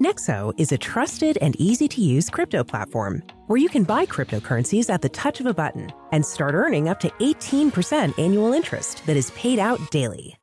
Nexo 0.00 0.52
is 0.58 0.72
a 0.72 0.78
trusted 0.78 1.38
and 1.40 1.54
easy 1.60 1.86
to 1.86 2.00
use 2.00 2.28
crypto 2.28 2.64
platform 2.64 3.22
where 3.46 3.58
you 3.58 3.68
can 3.68 3.84
buy 3.84 4.04
cryptocurrencies 4.04 4.92
at 4.92 5.02
the 5.02 5.08
touch 5.08 5.38
of 5.38 5.46
a 5.46 5.54
button 5.54 5.92
and 6.12 6.26
start 6.26 6.54
earning 6.54 6.88
up 6.88 6.98
to 6.98 7.08
18% 7.20 8.18
annual 8.18 8.52
interest 8.52 9.06
that 9.06 9.16
is 9.16 9.30
paid 9.32 9.58
out 9.60 9.80
daily. 9.90 10.36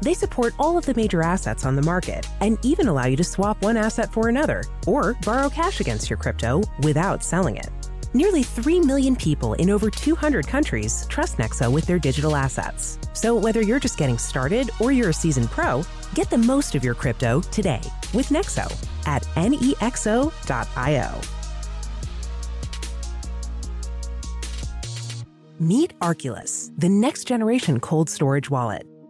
They 0.00 0.14
support 0.14 0.54
all 0.58 0.78
of 0.78 0.86
the 0.86 0.94
major 0.94 1.22
assets 1.22 1.64
on 1.64 1.76
the 1.76 1.82
market 1.82 2.26
and 2.40 2.58
even 2.62 2.88
allow 2.88 3.06
you 3.06 3.16
to 3.16 3.24
swap 3.24 3.62
one 3.62 3.76
asset 3.76 4.12
for 4.12 4.28
another 4.28 4.64
or 4.86 5.14
borrow 5.24 5.48
cash 5.48 5.80
against 5.80 6.08
your 6.08 6.16
crypto 6.16 6.62
without 6.82 7.22
selling 7.22 7.56
it. 7.56 7.68
Nearly 8.14 8.42
3 8.42 8.80
million 8.80 9.14
people 9.16 9.52
in 9.54 9.68
over 9.70 9.90
200 9.90 10.46
countries 10.46 11.06
trust 11.08 11.36
Nexo 11.36 11.70
with 11.70 11.84
their 11.84 11.98
digital 11.98 12.34
assets. 12.34 12.98
So 13.12 13.36
whether 13.36 13.60
you're 13.60 13.80
just 13.80 13.98
getting 13.98 14.18
started 14.18 14.70
or 14.80 14.92
you're 14.92 15.10
a 15.10 15.14
seasoned 15.14 15.50
pro, 15.50 15.82
get 16.14 16.30
the 16.30 16.38
most 16.38 16.74
of 16.74 16.82
your 16.82 16.94
crypto 16.94 17.40
today 17.52 17.82
with 18.14 18.30
Nexo 18.30 18.66
at 19.06 19.22
nexo.io. 19.36 21.20
Meet 25.60 25.98
Arculus, 25.98 26.70
the 26.78 26.88
next 26.88 27.24
generation 27.24 27.80
cold 27.80 28.08
storage 28.08 28.48
wallet. 28.48 28.86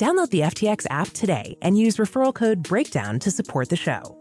Download 0.00 0.30
the 0.30 0.40
FTX 0.40 0.86
app 0.88 1.08
today 1.08 1.58
and 1.60 1.76
use 1.76 1.98
referral 1.98 2.32
code 2.32 2.62
BREAKDOWN 2.64 3.20
to 3.20 3.30
support 3.30 3.68
the 3.68 3.76
show. 3.76 4.16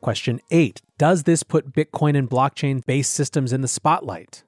Question 0.00 0.40
8 0.50 0.82
Does 0.98 1.22
this 1.22 1.44
put 1.44 1.72
Bitcoin 1.72 2.18
and 2.18 2.28
blockchain 2.28 2.84
based 2.84 3.12
systems 3.12 3.52
in 3.52 3.60
the 3.60 3.68
spotlight? 3.68 4.42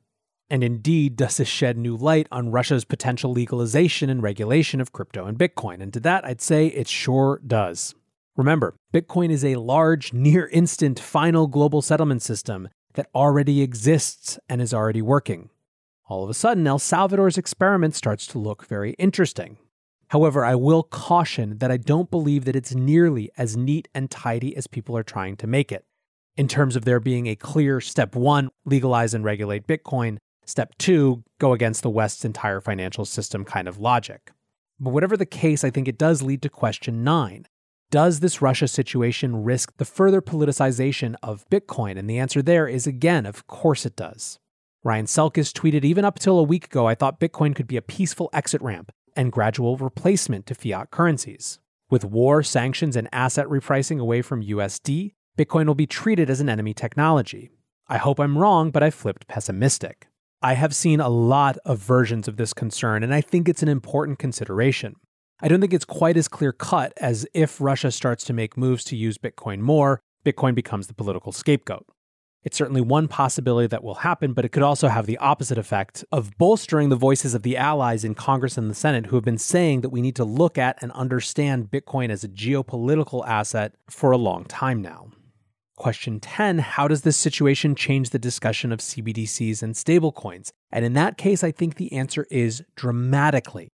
And 0.50 0.64
indeed, 0.64 1.14
does 1.14 1.37
this 1.37 1.47
shed 1.47 1.78
new 1.78 1.97
light 1.97 2.26
on 2.33 2.50
Russia's 2.50 2.85
potential 2.85 3.31
legalization 3.31 4.11
and 4.11 4.21
regulation 4.21 4.81
of 4.81 4.90
crypto 4.90 5.25
and 5.25 5.38
Bitcoin? 5.38 5.81
And 5.81 5.93
to 5.93 6.00
that, 6.00 6.25
I'd 6.25 6.40
say 6.40 6.67
it 6.67 6.88
sure 6.88 7.40
does. 7.47 7.95
Remember, 8.37 8.75
Bitcoin 8.93 9.31
is 9.31 9.45
a 9.45 9.55
large, 9.55 10.12
near 10.12 10.49
instant, 10.49 10.99
final 10.99 11.47
global 11.47 11.81
settlement 11.81 12.23
system 12.23 12.69
that 12.95 13.09
already 13.14 13.62
exists 13.62 14.40
and 14.49 14.61
is 14.61 14.75
already 14.75 15.02
working. 15.02 15.50
All 16.09 16.25
of 16.25 16.31
a 16.31 16.35
sudden, 16.35 16.67
El 16.67 16.79
Salvador's 16.79 17.37
experiment 17.37 17.95
starts 17.95 18.27
to 18.29 18.38
look 18.38 18.65
very 18.65 18.93
interesting. 18.93 19.59
However, 20.09 20.43
I 20.43 20.55
will 20.55 20.83
caution 20.83 21.59
that 21.59 21.71
I 21.71 21.77
don't 21.77 22.11
believe 22.11 22.47
that 22.47 22.57
it's 22.57 22.75
nearly 22.75 23.31
as 23.37 23.59
neat 23.59 23.88
and 23.95 24.11
tidy 24.11 24.57
as 24.57 24.67
people 24.67 24.97
are 24.97 25.03
trying 25.03 25.37
to 25.37 25.47
make 25.47 25.71
it. 25.71 25.85
In 26.35 26.49
terms 26.49 26.77
of 26.77 26.87
there 26.87 26.99
being 26.99 27.27
a 27.27 27.37
clear 27.37 27.79
step 27.83 28.17
one, 28.17 28.49
legalize 28.65 29.12
and 29.12 29.23
regulate 29.23 29.67
Bitcoin, 29.67 30.17
step 30.47 30.73
two, 30.79 31.25
go 31.38 31.53
against 31.53 31.83
the 31.83 31.91
West's 31.91 32.25
entire 32.25 32.62
financial 32.62 33.05
system 33.05 33.45
kind 33.45 33.69
of 33.69 33.77
logic. 33.77 34.33
But 34.81 34.95
whatever 34.95 35.17
the 35.17 35.27
case, 35.27 35.62
I 35.62 35.69
think 35.69 35.88
it 35.88 35.99
does 35.99 36.23
lead 36.23 36.41
to 36.41 36.49
question 36.49 37.05
nine. 37.05 37.45
Does 37.91 38.21
this 38.21 38.41
Russia 38.41 38.69
situation 38.69 39.45
risk 39.45 39.77
the 39.77 39.85
further 39.85 40.23
politicization 40.23 41.17
of 41.23 41.47
Bitcoin? 41.50 41.99
And 41.99 42.09
the 42.09 42.19
answer 42.19 42.41
there 42.41 42.67
is 42.67 42.87
again, 42.87 43.27
of 43.27 43.47
course 43.47 43.85
it 43.85 43.95
does. 43.95 44.38
Ryan 44.85 45.06
Selkis 45.06 45.52
tweeted 45.52 45.85
Even 45.85 46.04
up 46.04 46.18
till 46.18 46.38
a 46.38 46.42
week 46.44 46.66
ago, 46.66 46.87
I 46.87 46.94
thought 46.94 47.18
Bitcoin 47.18 47.54
could 47.54 47.66
be 47.66 47.76
a 47.76 47.82
peaceful 47.82 48.30
exit 48.32 48.62
ramp 48.62 48.92
and 49.16 49.32
gradual 49.32 49.76
replacement 49.76 50.47
to 50.47 50.54
fiat 50.54 50.90
currencies. 50.90 51.58
With 51.90 52.04
war, 52.04 52.42
sanctions, 52.42 52.94
and 52.94 53.08
asset 53.11 53.47
repricing 53.47 53.99
away 53.99 54.23
from 54.23 54.42
USD, 54.42 55.14
Bitcoin 55.37 55.66
will 55.66 55.75
be 55.75 55.87
treated 55.87 56.30
as 56.30 56.40
an 56.40 56.49
enemy 56.49 56.75
technology. 56.75 57.50
I 57.88 57.97
hope 57.97 58.20
I'm 58.20 58.38
wrong, 58.38 58.70
but 58.70 58.82
I 58.82 58.90
flipped 58.90 59.26
pessimistic. 59.26 60.06
I 60.42 60.54
have 60.54 60.75
seen 60.75 61.00
a 61.00 61.08
lot 61.08 61.58
of 61.64 61.78
versions 61.78 62.28
of 62.28 62.37
this 62.37 62.52
concern, 62.52 63.02
and 63.02 63.12
I 63.12 63.20
think 63.20 63.49
it's 63.49 63.62
an 63.62 63.68
important 63.68 64.20
consideration. 64.20 64.94
I 65.40 65.49
don't 65.49 65.61
think 65.61 65.73
it's 65.73 65.85
quite 65.85 66.16
as 66.16 66.28
clear 66.28 66.52
cut 66.52 66.92
as 66.99 67.26
if 67.35 67.61
Russia 67.61 67.90
starts 67.90 68.25
to 68.25 68.32
make 68.32 68.56
moves 68.56 68.85
to 68.85 68.97
use 68.97 69.18
Bitcoin 69.18 69.58
more, 69.61 70.00
Bitcoin 70.25 70.54
becomes 70.54 70.87
the 70.87 70.94
political 70.94 71.32
scapegoat. 71.32 71.87
It's 72.49 72.57
certainly 72.57 72.81
one 72.81 73.09
possibility 73.09 73.67
that 73.67 73.85
will 73.85 73.97
happen, 73.97 74.33
but 74.33 74.47
it 74.47 74.52
could 74.52 74.62
also 74.62 74.88
have 74.88 75.05
the 75.05 75.19
opposite 75.19 75.59
effect 75.59 76.02
of 76.11 76.38
bolstering 76.38 76.88
the 76.88 76.97
voices 76.97 77.35
of 77.35 77.43
the 77.43 77.59
allies 77.59 78.05
in 78.05 78.14
Congress 78.14 78.57
and 78.57 78.71
the 78.71 78.75
Senate 78.75 79.05
who 79.05 79.17
have 79.17 79.25
been 79.25 79.37
saying 79.37 79.83
that 79.83 79.90
we 79.90 80.00
need 80.00 80.17
to 80.17 80.25
look 80.25 80.57
at 80.57 80.83
and 80.83 80.90
understand 80.93 81.71
Bitcoin 81.71 82.09
as 82.09 82.25
a 82.25 82.28
geopolitical 82.28 83.23
asset 83.28 83.75
for 83.90 84.12
a 84.12 84.17
long 84.17 84.47
time 84.47 84.81
now. 84.81 85.11
Question 85.76 86.21
10 86.21 86.61
How 86.61 86.88
does 86.88 87.02
this 87.02 87.19
situation 87.19 87.75
change 87.75 88.09
the 88.09 88.19
discussion 88.19 88.73
of 88.73 88.81
CBDCs 88.81 89.62
and 89.62 89.75
stablecoins? 89.75 90.50
And 90.73 90.87
in 90.87 90.95
that 90.95 91.19
case, 91.19 91.45
I 91.45 91.50
think 91.50 91.75
the 91.75 91.93
answer 91.93 92.26
is 92.31 92.62
dramatically. 92.76 93.69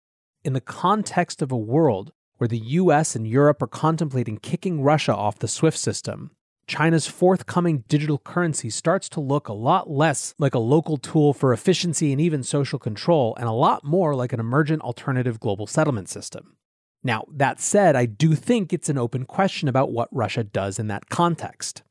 In 0.43 0.53
the 0.53 0.61
context 0.61 1.43
of 1.43 1.51
a 1.51 1.55
world 1.55 2.11
where 2.39 2.47
the 2.47 2.57
US 2.57 3.15
and 3.15 3.27
Europe 3.27 3.61
are 3.61 3.67
contemplating 3.67 4.37
kicking 4.37 4.81
Russia 4.81 5.13
off 5.13 5.37
the 5.37 5.47
SWIFT 5.47 5.77
system, 5.77 6.31
China's 6.67 7.07
forthcoming 7.07 7.83
digital 7.87 8.17
currency 8.17 8.69
starts 8.69 9.09
to 9.09 9.19
look 9.19 9.47
a 9.47 9.53
lot 9.53 9.89
less 9.89 10.33
like 10.39 10.53
a 10.53 10.59
local 10.59 10.97
tool 10.97 11.33
for 11.33 11.53
efficiency 11.53 12.11
and 12.11 12.21
even 12.21 12.43
social 12.43 12.79
control, 12.79 13.35
and 13.37 13.47
a 13.47 13.51
lot 13.51 13.83
more 13.83 14.15
like 14.15 14.33
an 14.33 14.39
emergent 14.39 14.81
alternative 14.81 15.39
global 15.39 15.67
settlement 15.67 16.09
system. 16.09 16.55
Now, 17.03 17.25
that 17.29 17.59
said, 17.59 17.95
I 17.95 18.05
do 18.05 18.33
think 18.33 18.71
it's 18.71 18.89
an 18.89 18.97
open 18.97 19.25
question 19.25 19.67
about 19.67 19.91
what 19.91 20.07
Russia 20.11 20.43
does 20.43 20.79
in 20.79 20.87
that 20.87 21.09
context. 21.09 21.83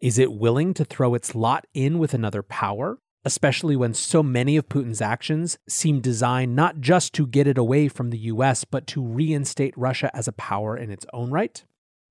Is 0.00 0.18
it 0.18 0.32
willing 0.32 0.74
to 0.74 0.84
throw 0.84 1.14
its 1.14 1.34
lot 1.34 1.66
in 1.72 1.98
with 1.98 2.12
another 2.12 2.42
power, 2.42 2.98
especially 3.24 3.76
when 3.76 3.94
so 3.94 4.22
many 4.22 4.56
of 4.56 4.68
Putin's 4.68 5.00
actions 5.00 5.58
seem 5.68 6.00
designed 6.00 6.54
not 6.54 6.80
just 6.80 7.12
to 7.14 7.26
get 7.26 7.46
it 7.46 7.58
away 7.58 7.88
from 7.88 8.10
the 8.10 8.18
US, 8.18 8.64
but 8.64 8.86
to 8.88 9.02
reinstate 9.02 9.76
Russia 9.76 10.10
as 10.14 10.28
a 10.28 10.32
power 10.32 10.76
in 10.76 10.90
its 10.90 11.06
own 11.12 11.30
right? 11.30 11.64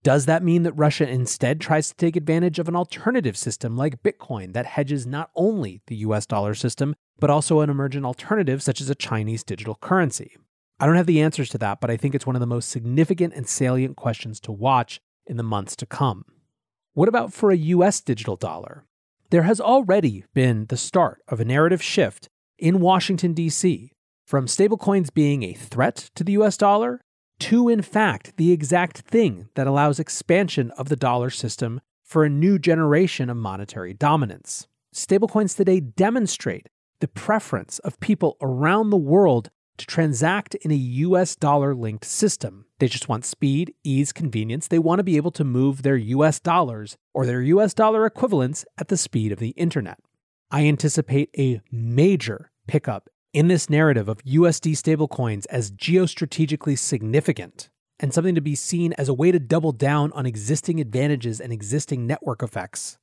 Does 0.05 0.27
that 0.27 0.43
mean 0.43 0.61
that 0.61 0.73
Russia 0.73 1.09
instead 1.09 1.59
tries 1.59 1.89
to 1.89 1.95
take 1.95 2.15
advantage 2.15 2.59
of 2.59 2.67
an 2.67 2.75
alternative 2.75 3.35
system 3.35 3.75
like 3.75 4.03
Bitcoin 4.03 4.53
that 4.53 4.67
hedges 4.67 5.07
not 5.07 5.31
only 5.35 5.81
the 5.87 5.95
US 5.95 6.27
dollar 6.27 6.53
system, 6.53 6.93
but 7.17 7.31
also 7.31 7.61
an 7.61 7.71
emergent 7.71 8.05
alternative 8.05 8.61
such 8.61 8.79
as 8.79 8.87
a 8.87 8.93
Chinese 8.93 9.43
digital 9.43 9.73
currency? 9.73 10.37
I 10.79 10.85
don't 10.85 10.95
have 10.95 11.07
the 11.07 11.21
answers 11.21 11.49
to 11.49 11.57
that, 11.57 11.81
but 11.81 11.89
I 11.89 11.97
think 11.97 12.13
it's 12.13 12.27
one 12.27 12.35
of 12.35 12.39
the 12.39 12.45
most 12.45 12.69
significant 12.69 13.33
and 13.33 13.49
salient 13.49 13.95
questions 13.95 14.39
to 14.41 14.51
watch 14.51 15.01
in 15.25 15.37
the 15.37 15.43
months 15.43 15.75
to 15.77 15.87
come. 15.87 16.25
What 16.93 17.09
about 17.09 17.33
for 17.33 17.49
a 17.49 17.57
US 17.57 17.99
digital 17.99 18.35
dollar? 18.35 18.85
There 19.31 19.41
has 19.41 19.59
already 19.59 20.23
been 20.35 20.67
the 20.67 20.77
start 20.77 21.23
of 21.27 21.39
a 21.39 21.45
narrative 21.45 21.81
shift 21.81 22.29
in 22.59 22.79
Washington, 22.79 23.33
D.C., 23.33 23.91
from 24.27 24.45
stablecoins 24.45 25.11
being 25.11 25.41
a 25.41 25.53
threat 25.53 26.11
to 26.13 26.23
the 26.23 26.33
US 26.33 26.57
dollar 26.57 27.01
to, 27.39 27.69
in 27.69 27.81
fact, 27.81 28.37
the 28.37 28.51
exact 28.51 28.99
thing 28.99 29.49
that 29.55 29.67
allows 29.67 29.99
expansion 29.99 30.71
of 30.71 30.89
the 30.89 30.95
dollar 30.95 31.29
system 31.29 31.81
for 32.03 32.23
a 32.23 32.29
new 32.29 32.59
generation 32.59 33.29
of 33.29 33.37
monetary 33.37 33.93
dominance. 33.93 34.67
Stablecoins 34.93 35.55
today 35.55 35.79
demonstrate 35.79 36.69
the 36.99 37.07
preference 37.07 37.79
of 37.79 37.99
people 37.99 38.37
around 38.41 38.89
the 38.89 38.97
world 38.97 39.49
to 39.77 39.85
transact 39.85 40.55
in 40.55 40.71
a 40.71 40.75
US 40.75 41.35
dollar 41.35 41.75
linked 41.75 42.05
system. 42.05 42.65
They 42.79 42.87
just 42.87 43.09
want 43.09 43.25
speed, 43.25 43.73
ease, 43.83 44.13
convenience. 44.13 44.67
They 44.67 44.79
want 44.79 44.99
to 44.99 45.03
be 45.03 45.17
able 45.17 45.31
to 45.31 45.43
move 45.43 45.81
their 45.81 45.97
US 45.97 46.39
dollars 46.39 46.95
or 47.13 47.25
their 47.25 47.41
US 47.41 47.73
dollar 47.73 48.05
equivalents 48.05 48.65
at 48.77 48.87
the 48.87 48.97
speed 48.97 49.31
of 49.31 49.39
the 49.39 49.49
internet. 49.49 49.99
I 50.51 50.65
anticipate 50.67 51.29
a 51.37 51.61
major 51.71 52.51
pickup 52.67 53.09
in 53.35 53.49
this 53.49 53.69
narrative 53.69 54.07
of 54.07 54.23
USD 54.23 54.71
stablecoins 54.77 55.45
as 55.49 55.69
geostrategically 55.69 56.79
significant 56.79 57.69
and 57.99 58.13
something 58.13 58.33
to 58.33 58.39
be 58.39 58.55
seen 58.55 58.93
as 58.93 59.09
a 59.09 59.13
way 59.13 59.29
to 59.29 59.39
double 59.39 59.73
down 59.73 60.13
on 60.13 60.25
existing 60.25 60.79
advantages 60.79 61.41
and 61.41 61.51
existing 61.51 62.07
network 62.07 62.41
effects. 62.41 62.97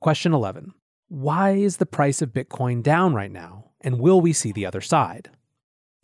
Question 0.00 0.32
11 0.32 0.72
Why 1.08 1.50
is 1.54 1.78
the 1.78 1.84
price 1.84 2.22
of 2.22 2.32
Bitcoin 2.32 2.80
down 2.80 3.12
right 3.12 3.30
now? 3.30 3.72
And 3.80 3.98
will 3.98 4.20
we 4.20 4.32
see 4.32 4.52
the 4.52 4.66
other 4.66 4.80
side? 4.80 5.30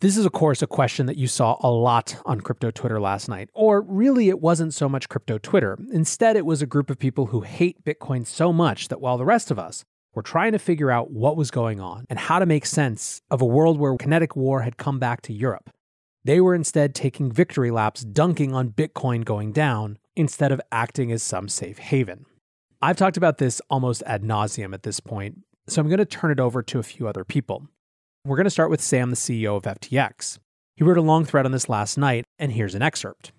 This 0.01 0.17
is, 0.17 0.25
of 0.25 0.33
course, 0.33 0.61
a 0.61 0.67
question 0.67 1.05
that 1.05 1.15
you 1.15 1.27
saw 1.27 1.55
a 1.61 1.71
lot 1.71 2.17
on 2.25 2.41
crypto 2.41 2.69
Twitter 2.69 2.99
last 2.99 3.29
night. 3.29 3.47
Or 3.53 3.81
really, 3.81 4.27
it 4.27 4.41
wasn't 4.41 4.73
so 4.73 4.89
much 4.89 5.07
crypto 5.07 5.37
Twitter. 5.37 5.79
Instead, 5.93 6.35
it 6.35 6.45
was 6.45 6.61
a 6.61 6.67
group 6.67 6.89
of 6.89 6.99
people 6.99 7.27
who 7.27 7.41
hate 7.41 7.85
Bitcoin 7.85 8.27
so 8.27 8.51
much 8.51 8.89
that 8.89 8.99
while 8.99 9.17
the 9.17 9.23
rest 9.23 9.51
of 9.51 9.57
us 9.57 9.85
were 10.13 10.21
trying 10.21 10.51
to 10.51 10.59
figure 10.59 10.91
out 10.91 11.11
what 11.11 11.37
was 11.37 11.51
going 11.51 11.79
on 11.79 12.05
and 12.09 12.19
how 12.19 12.39
to 12.39 12.45
make 12.45 12.65
sense 12.65 13.21
of 13.31 13.41
a 13.41 13.45
world 13.45 13.77
where 13.77 13.95
kinetic 13.97 14.35
war 14.35 14.61
had 14.61 14.77
come 14.77 14.99
back 14.99 15.21
to 15.21 15.33
Europe. 15.33 15.69
They 16.23 16.39
were 16.39 16.55
instead 16.55 16.95
taking 16.95 17.31
victory 17.31 17.71
laps, 17.71 18.01
dunking 18.01 18.53
on 18.53 18.69
Bitcoin 18.69 19.25
going 19.25 19.51
down 19.51 19.97
instead 20.15 20.51
of 20.51 20.61
acting 20.71 21.11
as 21.11 21.21
some 21.23 21.49
safe 21.49 21.77
haven. 21.77 22.25
I've 22.81 22.97
talked 22.97 23.17
about 23.17 23.37
this 23.37 23.61
almost 23.69 24.03
ad 24.05 24.23
nauseum 24.23 24.73
at 24.73 24.83
this 24.83 24.99
point, 24.99 25.39
so 25.67 25.81
I'm 25.81 25.87
going 25.87 25.97
to 25.97 26.05
turn 26.05 26.31
it 26.31 26.39
over 26.39 26.61
to 26.63 26.79
a 26.79 26.83
few 26.83 27.07
other 27.07 27.23
people. 27.23 27.67
We're 28.25 28.37
going 28.37 28.45
to 28.45 28.49
start 28.49 28.69
with 28.69 28.81
Sam, 28.81 29.09
the 29.09 29.15
CEO 29.15 29.57
of 29.57 29.63
FTX. 29.63 30.39
He 30.75 30.83
wrote 30.83 30.97
a 30.97 31.01
long 31.01 31.25
thread 31.25 31.45
on 31.45 31.51
this 31.51 31.69
last 31.69 31.97
night, 31.97 32.23
and 32.39 32.53
here's 32.53 32.75
an 32.75 32.81
excerpt. 32.81 33.31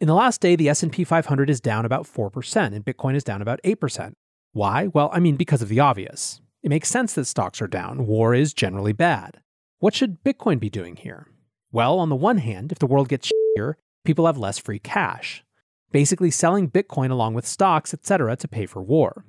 In 0.00 0.06
the 0.06 0.14
last 0.14 0.40
day, 0.40 0.54
the 0.54 0.68
S&P 0.68 1.02
500 1.02 1.50
is 1.50 1.60
down 1.60 1.84
about 1.84 2.04
4% 2.04 2.66
and 2.66 2.84
Bitcoin 2.84 3.16
is 3.16 3.24
down 3.24 3.42
about 3.42 3.60
8%. 3.64 4.12
Why? 4.58 4.88
Well, 4.88 5.08
I 5.12 5.20
mean, 5.20 5.36
because 5.36 5.62
of 5.62 5.68
the 5.68 5.78
obvious. 5.78 6.40
It 6.64 6.68
makes 6.68 6.88
sense 6.88 7.14
that 7.14 7.26
stocks 7.26 7.62
are 7.62 7.68
down. 7.68 8.08
War 8.08 8.34
is 8.34 8.52
generally 8.52 8.92
bad. 8.92 9.40
What 9.78 9.94
should 9.94 10.24
Bitcoin 10.24 10.58
be 10.58 10.68
doing 10.68 10.96
here? 10.96 11.28
Well, 11.70 12.00
on 12.00 12.08
the 12.08 12.16
one 12.16 12.38
hand, 12.38 12.72
if 12.72 12.80
the 12.80 12.88
world 12.88 13.08
gets 13.08 13.30
shittier, 13.30 13.74
people 14.04 14.26
have 14.26 14.36
less 14.36 14.58
free 14.58 14.80
cash, 14.80 15.44
basically 15.92 16.32
selling 16.32 16.68
Bitcoin 16.68 17.12
along 17.12 17.34
with 17.34 17.46
stocks, 17.46 17.94
etc., 17.94 18.34
to 18.34 18.48
pay 18.48 18.66
for 18.66 18.82
war. 18.82 19.24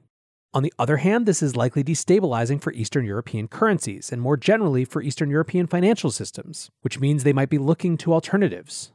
On 0.56 0.63
the 0.63 0.74
other 0.80 0.98
hand, 0.98 1.28
this 1.28 1.44
is 1.44 1.56
likely 1.56 1.84
destabilizing 1.84 2.60
for 2.60 2.74
Eastern 2.74 3.06
European 3.06 3.48
currencies 3.48 4.12
and 4.12 4.24
more 4.24 4.36
generally 4.36 4.84
for 4.84 5.04
Eastern 5.04 5.30
European 5.30 5.68
financial 5.68 6.10
systems, 6.10 6.72
which 6.82 7.00
means 7.00 7.24
they 7.24 7.34
might 7.34 7.52
be 7.52 7.60
looking 7.60 7.98
to 7.98 8.13
alternatives. 8.13 8.94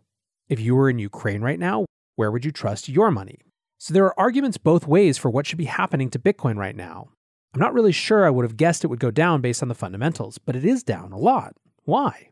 If 0.49 0.59
you 0.59 0.75
were 0.75 0.91
in 0.91 0.99
Ukraine 0.99 1.43
right 1.43 1.61
now, 1.61 1.85
where 2.17 2.33
would 2.33 2.45
you 2.45 2.51
trust 2.51 2.89
your 2.89 3.13
money? 3.13 3.39
So 3.79 3.93
there 3.93 4.05
are 4.05 4.19
arguments 4.19 4.57
both 4.57 4.87
ways 4.87 5.19
for 5.19 5.31
what 5.31 5.47
should 5.47 5.59
be 5.59 5.65
happening 5.65 6.11
to 6.11 6.19
Bitcoin 6.19 6.57
right 6.57 6.77
now. 6.77 7.09
I'm 7.55 7.61
not 7.61 7.75
really 7.75 7.93
sure 7.93 8.25
I 8.25 8.31
would 8.31 8.45
have 8.45 8.57
guessed 8.57 8.83
it 8.83 8.89
would 8.89 9.01
go 9.01 9.11
down 9.11 9.41
based 9.41 9.63
on 9.63 9.69
the 9.69 9.75
fundamentals, 9.75 10.39
but 10.39 10.57
it 10.57 10.65
is 10.65 10.83
down 10.83 11.13
a 11.13 11.19
lot. 11.19 11.55
Why? 11.85 12.31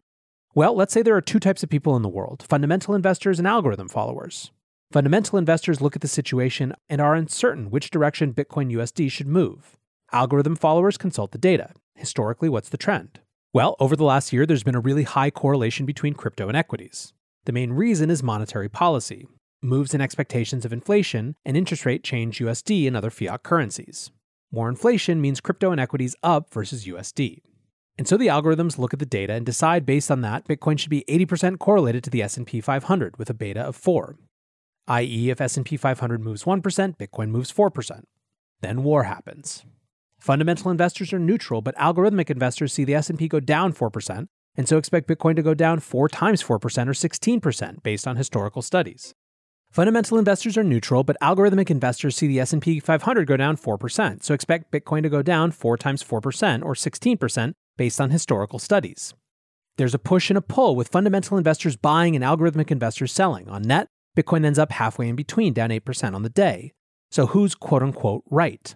Well, 0.55 0.75
let's 0.75 0.93
say 0.93 1.03
there 1.03 1.17
are 1.17 1.23
two 1.23 1.39
types 1.39 1.63
of 1.63 1.71
people 1.71 1.97
in 1.97 2.03
the 2.03 2.09
world 2.09 2.45
fundamental 2.49 2.95
investors 2.95 3.39
and 3.39 3.47
algorithm 3.47 3.89
followers. 3.89 4.51
Fundamental 4.91 5.39
investors 5.39 5.81
look 5.81 5.97
at 5.97 6.03
the 6.03 6.09
situation 6.09 6.75
and 6.91 7.01
are 7.01 7.15
uncertain 7.15 7.71
which 7.71 7.91
direction 7.91 8.35
Bitcoin 8.35 8.71
USD 8.73 9.11
should 9.11 9.27
move. 9.27 9.79
Algorithm 10.13 10.57
followers 10.57 10.99
consult 10.99 11.33
the 11.33 11.39
data. 11.39 11.71
Historically, 11.95 12.51
what's 12.51 12.69
the 12.69 12.77
trend? 12.77 13.21
Well, 13.55 13.77
over 13.81 13.97
the 13.97 14.05
last 14.05 14.33
year, 14.33 14.45
there's 14.45 14.63
been 14.63 14.75
a 14.75 14.81
really 14.81 15.05
high 15.05 15.31
correlation 15.31 15.87
between 15.87 16.15
crypto 16.15 16.49
and 16.49 16.57
equities. 16.57 17.15
The 17.45 17.53
main 17.53 17.73
reason 17.73 18.11
is 18.11 18.23
monetary 18.23 18.69
policy. 18.69 19.27
Moves 19.65 19.95
in 19.95 20.01
expectations 20.01 20.65
of 20.65 20.73
inflation 20.73 21.37
and 21.45 21.57
interest 21.57 21.87
rate 21.87 22.03
change 22.03 22.41
USD 22.41 22.85
and 22.89 22.97
other 22.97 23.11
fiat 23.11 23.45
currencies. 23.45 24.11
More 24.51 24.69
inflation 24.69 25.21
means 25.21 25.41
crypto 25.41 25.71
and 25.71 25.81
equities 25.81 26.17
up 26.21 26.53
versus 26.53 26.85
USD. 26.85 27.43
And 27.97 28.09
so 28.09 28.17
the 28.17 28.27
algorithms 28.27 28.77
look 28.77 28.93
at 28.93 28.99
the 28.99 29.07
data 29.07 29.35
and 29.35 29.47
decide 29.47 29.87
based 29.87 30.11
on 30.11 30.21
that 30.23 30.49
Bitcoin 30.49 30.81
should 30.81 30.91
be 30.91 31.05
80% 31.09 31.61
correlated 31.61 32.03
to 32.03 32.11
the 32.11 32.23
S&P 32.23 32.61
500 32.61 33.19
with 33.19 33.31
a 33.31 33.35
beta 33.35 33.61
of 33.61 33.77
4. 33.77 34.17
i.e. 34.89 35.31
if 35.31 35.41
S&P 35.41 35.77
500 35.77 36.21
moves 36.21 36.43
1%, 36.43 36.97
Bitcoin 36.97 37.29
moves 37.29 37.53
4%. 37.53 38.03
Then 38.63 38.83
war 38.83 39.05
happens. 39.05 39.65
Fundamental 40.19 40.73
investors 40.73 41.13
are 41.13 41.21
neutral, 41.21 41.63
but 41.63 41.77
algorithmic 41.77 42.31
investors 42.31 42.73
see 42.73 42.83
the 42.83 42.95
S&P 42.97 43.29
go 43.29 43.39
down 43.39 43.73
4% 43.73 44.27
and 44.57 44.69
so 44.69 44.77
expect 44.77 45.09
Bitcoin 45.09 45.37
to 45.37 45.43
go 45.43 45.55
down 45.55 45.79
4 45.79 46.09
times 46.09 46.43
4% 46.43 46.51
or 46.51 46.59
16% 46.59 47.83
based 47.85 48.09
on 48.09 48.17
historical 48.17 48.61
studies. 48.61 49.15
Fundamental 49.73 50.19
investors 50.19 50.59
are 50.59 50.63
neutral, 50.63 51.03
but 51.03 51.17
algorithmic 51.23 51.71
investors 51.71 52.15
see 52.15 52.27
the 52.27 52.41
S&P 52.41 52.79
500 52.79 53.27
go 53.27 53.39
down 53.39 53.57
4%, 53.57 54.23
so 54.23 54.35
expect 54.35 54.71
Bitcoin 54.71 55.03
to 55.03 55.09
go 55.09 55.23
down 55.23 55.51
4 55.51 55.79
times 55.79 56.05
4% 56.05 56.63
or 56.63 56.75
16% 56.75 57.55
based 57.79 57.99
on 57.99 58.11
historical 58.11 58.59
studies. 58.59 59.15
There's 59.79 59.95
a 59.95 59.99
push 59.99 60.29
and 60.29 60.37
a 60.37 60.43
pull 60.43 60.77
with 60.77 60.89
fundamental 60.89 61.39
investors 61.39 61.77
buying 61.77 62.15
and 62.15 62.23
algorithmic 62.23 62.71
investors 62.71 63.13
selling. 63.13 63.49
On 63.49 63.63
net, 63.63 63.87
Bitcoin 64.15 64.45
ends 64.45 64.59
up 64.59 64.73
halfway 64.73 65.09
in 65.09 65.17
between, 65.17 65.55
down 65.55 65.71
8% 65.71 66.15
on 66.15 66.23
the 66.23 66.29
day. 66.29 66.73
So 67.11 67.29
who's 67.29 67.55
quote 67.55 67.83
unquote 67.83 68.25
right? 68.31 68.75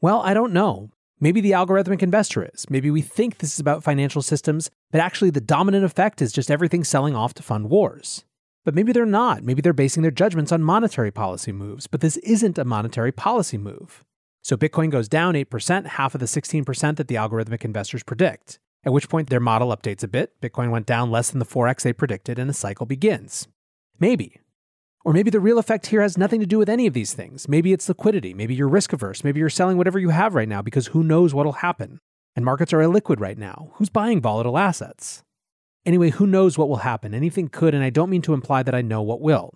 Well, 0.00 0.22
I 0.22 0.32
don't 0.32 0.54
know. 0.54 0.88
Maybe 1.20 1.42
the 1.42 1.50
algorithmic 1.50 2.02
investor 2.02 2.48
is. 2.54 2.64
Maybe 2.70 2.90
we 2.90 3.02
think 3.02 3.38
this 3.38 3.52
is 3.52 3.60
about 3.60 3.84
financial 3.84 4.22
systems, 4.22 4.70
but 4.90 5.02
actually 5.02 5.30
the 5.30 5.42
dominant 5.42 5.84
effect 5.84 6.22
is 6.22 6.32
just 6.32 6.50
everything 6.50 6.82
selling 6.82 7.14
off 7.14 7.34
to 7.34 7.42
fund 7.42 7.68
wars. 7.68 8.24
But 8.64 8.74
maybe 8.74 8.92
they're 8.92 9.04
not. 9.04 9.42
Maybe 9.42 9.60
they're 9.60 9.72
basing 9.72 10.02
their 10.02 10.10
judgments 10.10 10.50
on 10.50 10.62
monetary 10.62 11.10
policy 11.10 11.52
moves, 11.52 11.86
but 11.86 12.00
this 12.00 12.16
isn't 12.18 12.58
a 12.58 12.64
monetary 12.64 13.12
policy 13.12 13.58
move. 13.58 14.04
So 14.42 14.56
Bitcoin 14.56 14.90
goes 14.90 15.08
down 15.08 15.34
8%, 15.34 15.86
half 15.86 16.14
of 16.14 16.20
the 16.20 16.26
16% 16.26 16.96
that 16.96 17.08
the 17.08 17.14
algorithmic 17.14 17.64
investors 17.64 18.02
predict. 18.02 18.58
At 18.84 18.92
which 18.92 19.08
point 19.08 19.30
their 19.30 19.40
model 19.40 19.74
updates 19.74 20.02
a 20.02 20.08
bit, 20.08 20.38
Bitcoin 20.40 20.70
went 20.70 20.86
down 20.86 21.10
less 21.10 21.30
than 21.30 21.38
the 21.38 21.46
4x 21.46 21.82
they 21.82 21.92
predicted, 21.92 22.38
and 22.38 22.50
a 22.50 22.54
cycle 22.54 22.84
begins. 22.84 23.48
Maybe. 23.98 24.40
Or 25.04 25.12
maybe 25.12 25.30
the 25.30 25.40
real 25.40 25.58
effect 25.58 25.86
here 25.86 26.02
has 26.02 26.18
nothing 26.18 26.40
to 26.40 26.46
do 26.46 26.58
with 26.58 26.68
any 26.68 26.86
of 26.86 26.94
these 26.94 27.14
things. 27.14 27.48
Maybe 27.48 27.72
it's 27.72 27.88
liquidity. 27.88 28.34
Maybe 28.34 28.54
you're 28.54 28.68
risk 28.68 28.92
averse. 28.92 29.24
Maybe 29.24 29.40
you're 29.40 29.50
selling 29.50 29.76
whatever 29.76 29.98
you 29.98 30.10
have 30.10 30.34
right 30.34 30.48
now 30.48 30.62
because 30.62 30.88
who 30.88 31.02
knows 31.02 31.34
what'll 31.34 31.52
happen. 31.52 31.98
And 32.36 32.44
markets 32.44 32.72
are 32.72 32.78
illiquid 32.78 33.20
right 33.20 33.38
now. 33.38 33.72
Who's 33.74 33.90
buying 33.90 34.20
volatile 34.20 34.58
assets? 34.58 35.22
Anyway, 35.86 36.10
who 36.10 36.26
knows 36.26 36.56
what 36.56 36.68
will 36.68 36.76
happen? 36.76 37.14
Anything 37.14 37.48
could, 37.48 37.74
and 37.74 37.84
I 37.84 37.90
don't 37.90 38.10
mean 38.10 38.22
to 38.22 38.34
imply 38.34 38.62
that 38.62 38.74
I 38.74 38.80
know 38.80 39.02
what 39.02 39.20
will. 39.20 39.52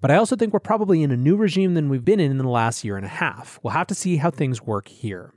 But 0.00 0.10
I 0.10 0.16
also 0.16 0.36
think 0.36 0.52
we're 0.52 0.60
probably 0.60 1.02
in 1.02 1.10
a 1.10 1.16
new 1.16 1.36
regime 1.36 1.74
than 1.74 1.88
we've 1.88 2.04
been 2.04 2.20
in 2.20 2.30
in 2.30 2.38
the 2.38 2.48
last 2.48 2.84
year 2.84 2.96
and 2.96 3.06
a 3.06 3.10
half. 3.10 3.58
We'll 3.62 3.72
have 3.72 3.86
to 3.88 3.94
see 3.94 4.16
how 4.16 4.30
things 4.30 4.62
work 4.62 4.88
here. 4.88 5.34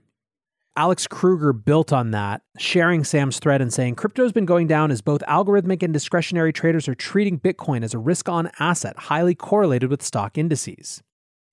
Alex 0.75 1.05
Kruger 1.05 1.53
built 1.53 1.93
on 1.93 2.11
that, 2.11 2.41
sharing 2.57 3.03
Sam's 3.03 3.39
thread 3.39 3.61
and 3.61 3.71
saying 3.71 3.95
crypto's 3.95 4.31
been 4.31 4.45
going 4.45 4.65
down 4.65 4.89
as 4.89 5.01
both 5.01 5.21
algorithmic 5.27 5.83
and 5.83 5.93
discretionary 5.93 6.51
traders 6.51 6.87
are 6.87 6.95
treating 6.95 7.39
Bitcoin 7.39 7.83
as 7.83 7.93
a 7.93 7.99
risk 7.99 8.27
on 8.27 8.49
asset 8.59 8.97
highly 8.97 9.35
correlated 9.35 9.91
with 9.91 10.01
stock 10.01 10.37
indices. 10.37 11.03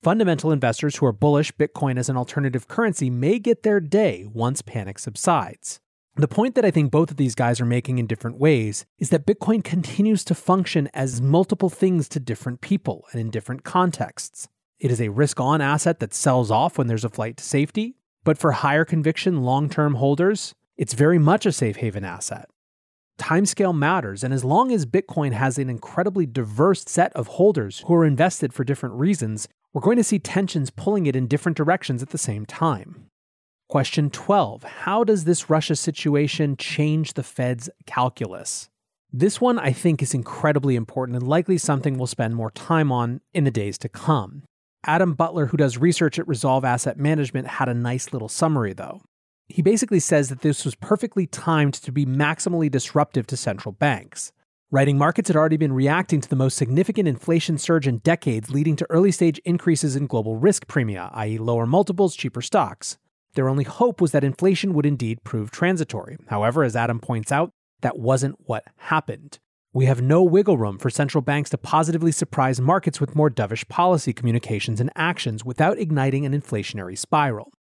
Fundamental 0.03 0.51
investors 0.51 0.97
who 0.97 1.07
are 1.07 1.13
bullish 1.13 1.53
Bitcoin 1.53 1.99
as 1.99 2.09
an 2.09 2.17
alternative 2.17 2.67
currency 2.67 3.11
may 3.11 3.39
get 3.39 3.63
their 3.63 3.79
day 3.79 4.27
once 4.33 4.63
panic 4.63 4.99
subsides. 4.99 5.81
The 6.17 6.29
point 6.29 6.55
that 6.57 6.65
I 6.65 6.71
think 6.71 6.91
both 6.91 7.11
of 7.11 7.17
these 7.17 7.35
guys 7.35 7.61
are 7.61 7.67
making 7.67 7.99
in 7.99 8.07
different 8.07 8.39
ways 8.39 8.85
is 8.99 9.11
that 9.11 9.27
Bitcoin 9.27 9.63
continues 9.63 10.25
to 10.25 10.35
function 10.35 10.89
as 10.93 11.23
multiple 11.23 11.71
things 11.71 12.09
to 12.11 12.21
different 12.21 12.61
people 12.61 13.07
and 13.13 13.21
in 13.21 13.31
different 13.31 13.65
contexts. 13.65 14.49
It 14.79 14.91
is 14.91 15.01
a 15.01 15.11
risk 15.11 15.39
on 15.39 15.61
asset 15.61 16.01
that 16.01 16.13
sells 16.13 16.51
off 16.51 16.79
when 16.79 16.89
there's 16.89 17.05
a 17.05 17.11
flight 17.11 17.37
to 17.37 17.45
safety, 17.45 17.97
but 18.25 18.39
for 18.39 18.53
higher 18.53 18.85
conviction 18.85 19.43
long 19.43 19.69
term 19.69 19.95
holders, 19.95 20.55
it's 20.77 20.95
very 20.95 21.19
much 21.19 21.47
a 21.47 21.53
safe 21.53 21.77
haven 21.77 22.05
asset. 22.05 22.49
Timescale 23.19 23.77
matters, 23.77 24.25
and 24.25 24.33
as 24.33 24.45
long 24.45 24.73
as 24.73 24.87
Bitcoin 24.87 25.33
has 25.33 25.59
an 25.59 25.69
incredibly 25.69 26.25
diverse 26.25 26.85
set 26.87 27.13
of 27.13 27.27
holders 27.27 27.85
who 27.87 27.95
are 27.95 28.05
invested 28.05 28.55
for 28.55 28.65
different 28.65 28.95
reasons, 28.95 29.47
we're 29.73 29.83
going 29.83 29.99
to 29.99 30.05
see 30.05 30.19
tensions 30.19 30.71
pulling 30.71 31.05
it 31.05 31.15
in 31.15 31.27
different 31.27 31.57
directions 31.57 32.03
at 32.03 32.09
the 32.09 32.19
same 32.19 32.47
time. 32.47 33.10
Question 33.71 34.11
12 34.11 34.65
How 34.65 35.05
does 35.05 35.23
this 35.23 35.49
Russia 35.49 35.77
situation 35.77 36.57
change 36.57 37.13
the 37.13 37.23
Fed's 37.23 37.71
calculus? 37.87 38.69
This 39.13 39.41
one 39.41 39.61
I 39.61 39.73
think 39.73 40.03
is 40.03 40.13
incredibly 40.13 40.75
important 40.75 41.17
and 41.17 41.29
likely 41.29 41.57
something 41.57 41.97
we'll 41.97 42.09
spend 42.09 42.35
more 42.35 42.51
time 42.51 42.91
on 42.91 43.21
in 43.33 43.45
the 43.45 43.53
days 43.53 43.79
to 43.79 43.89
come. 43.89 44.43
Adam 44.87 45.15
Butler, 45.15 45.47
who 45.47 45.57
does 45.57 45.79
research 45.79 46.19
at 46.19 46.27
Resolve 46.27 46.65
Asset 46.65 46.99
Management, 46.99 47.47
had 47.47 47.69
a 47.69 47.75
nice 47.75 48.13
little 48.13 48.29
summary, 48.29 48.73
though. 48.73 49.03
He 49.47 49.63
basically 49.63 50.01
says 50.01 50.31
that 50.31 50.41
this 50.41 50.65
was 50.65 50.75
perfectly 50.75 51.29
timed 51.29 51.75
to 51.75 51.93
be 51.93 52.05
maximally 52.05 52.73
disruptive 52.73 53.29
to 53.29 53.37
central 53.37 53.71
banks. 53.71 54.33
Writing 54.73 54.99
markets 54.99 55.29
had 55.29 55.37
already 55.37 55.57
been 55.57 55.73
reacting 55.73 56.21
to 56.21 56.29
the 56.29 56.35
most 56.35 56.57
significant 56.57 57.07
inflation 57.07 57.57
surge 57.57 57.87
in 57.87 57.99
decades, 57.99 58.51
leading 58.51 58.75
to 58.75 58.87
early 58.91 59.13
stage 59.13 59.39
increases 59.45 59.95
in 59.95 60.09
global 60.09 60.35
risk 60.35 60.67
premia, 60.67 61.09
i.e., 61.15 61.39
lower 61.39 61.67
multiples, 61.67 62.17
cheaper 62.17 62.43
stocks. 62.43 62.99
Their 63.35 63.49
only 63.49 63.65
hope 63.65 64.01
was 64.01 64.13
that 64.13 64.25
inflation 64.25 64.75
would 64.75 64.87
indeed 64.87 65.23
prove 65.25 65.51
transitory. 65.51 66.17
However, 66.27 66.65
as 66.65 66.75
Adam 66.75 67.01
points 67.01 67.31
out, 67.31 67.51
that 67.81 67.99
wasn't 67.99 68.37
what 68.41 68.65
happened. 68.77 69.39
We 69.73 69.87
have 69.87 70.03
no 70.03 70.23
wiggle 70.23 70.59
room 70.59 70.79
for 70.79 70.91
central 70.91 71.23
banks 71.23 71.51
to 71.51 71.59
positively 71.59 72.11
surprise 72.11 72.61
markets 72.61 73.01
with 73.01 73.15
more 73.15 73.31
dovish 73.31 73.69
policy 73.69 74.13
communications 74.13 74.81
and 74.81 74.91
actions 74.97 75.45
without 75.45 75.79
igniting 75.79 76.27
an 76.27 76.33
inflationary 76.33 76.99
spiral. 76.99 77.53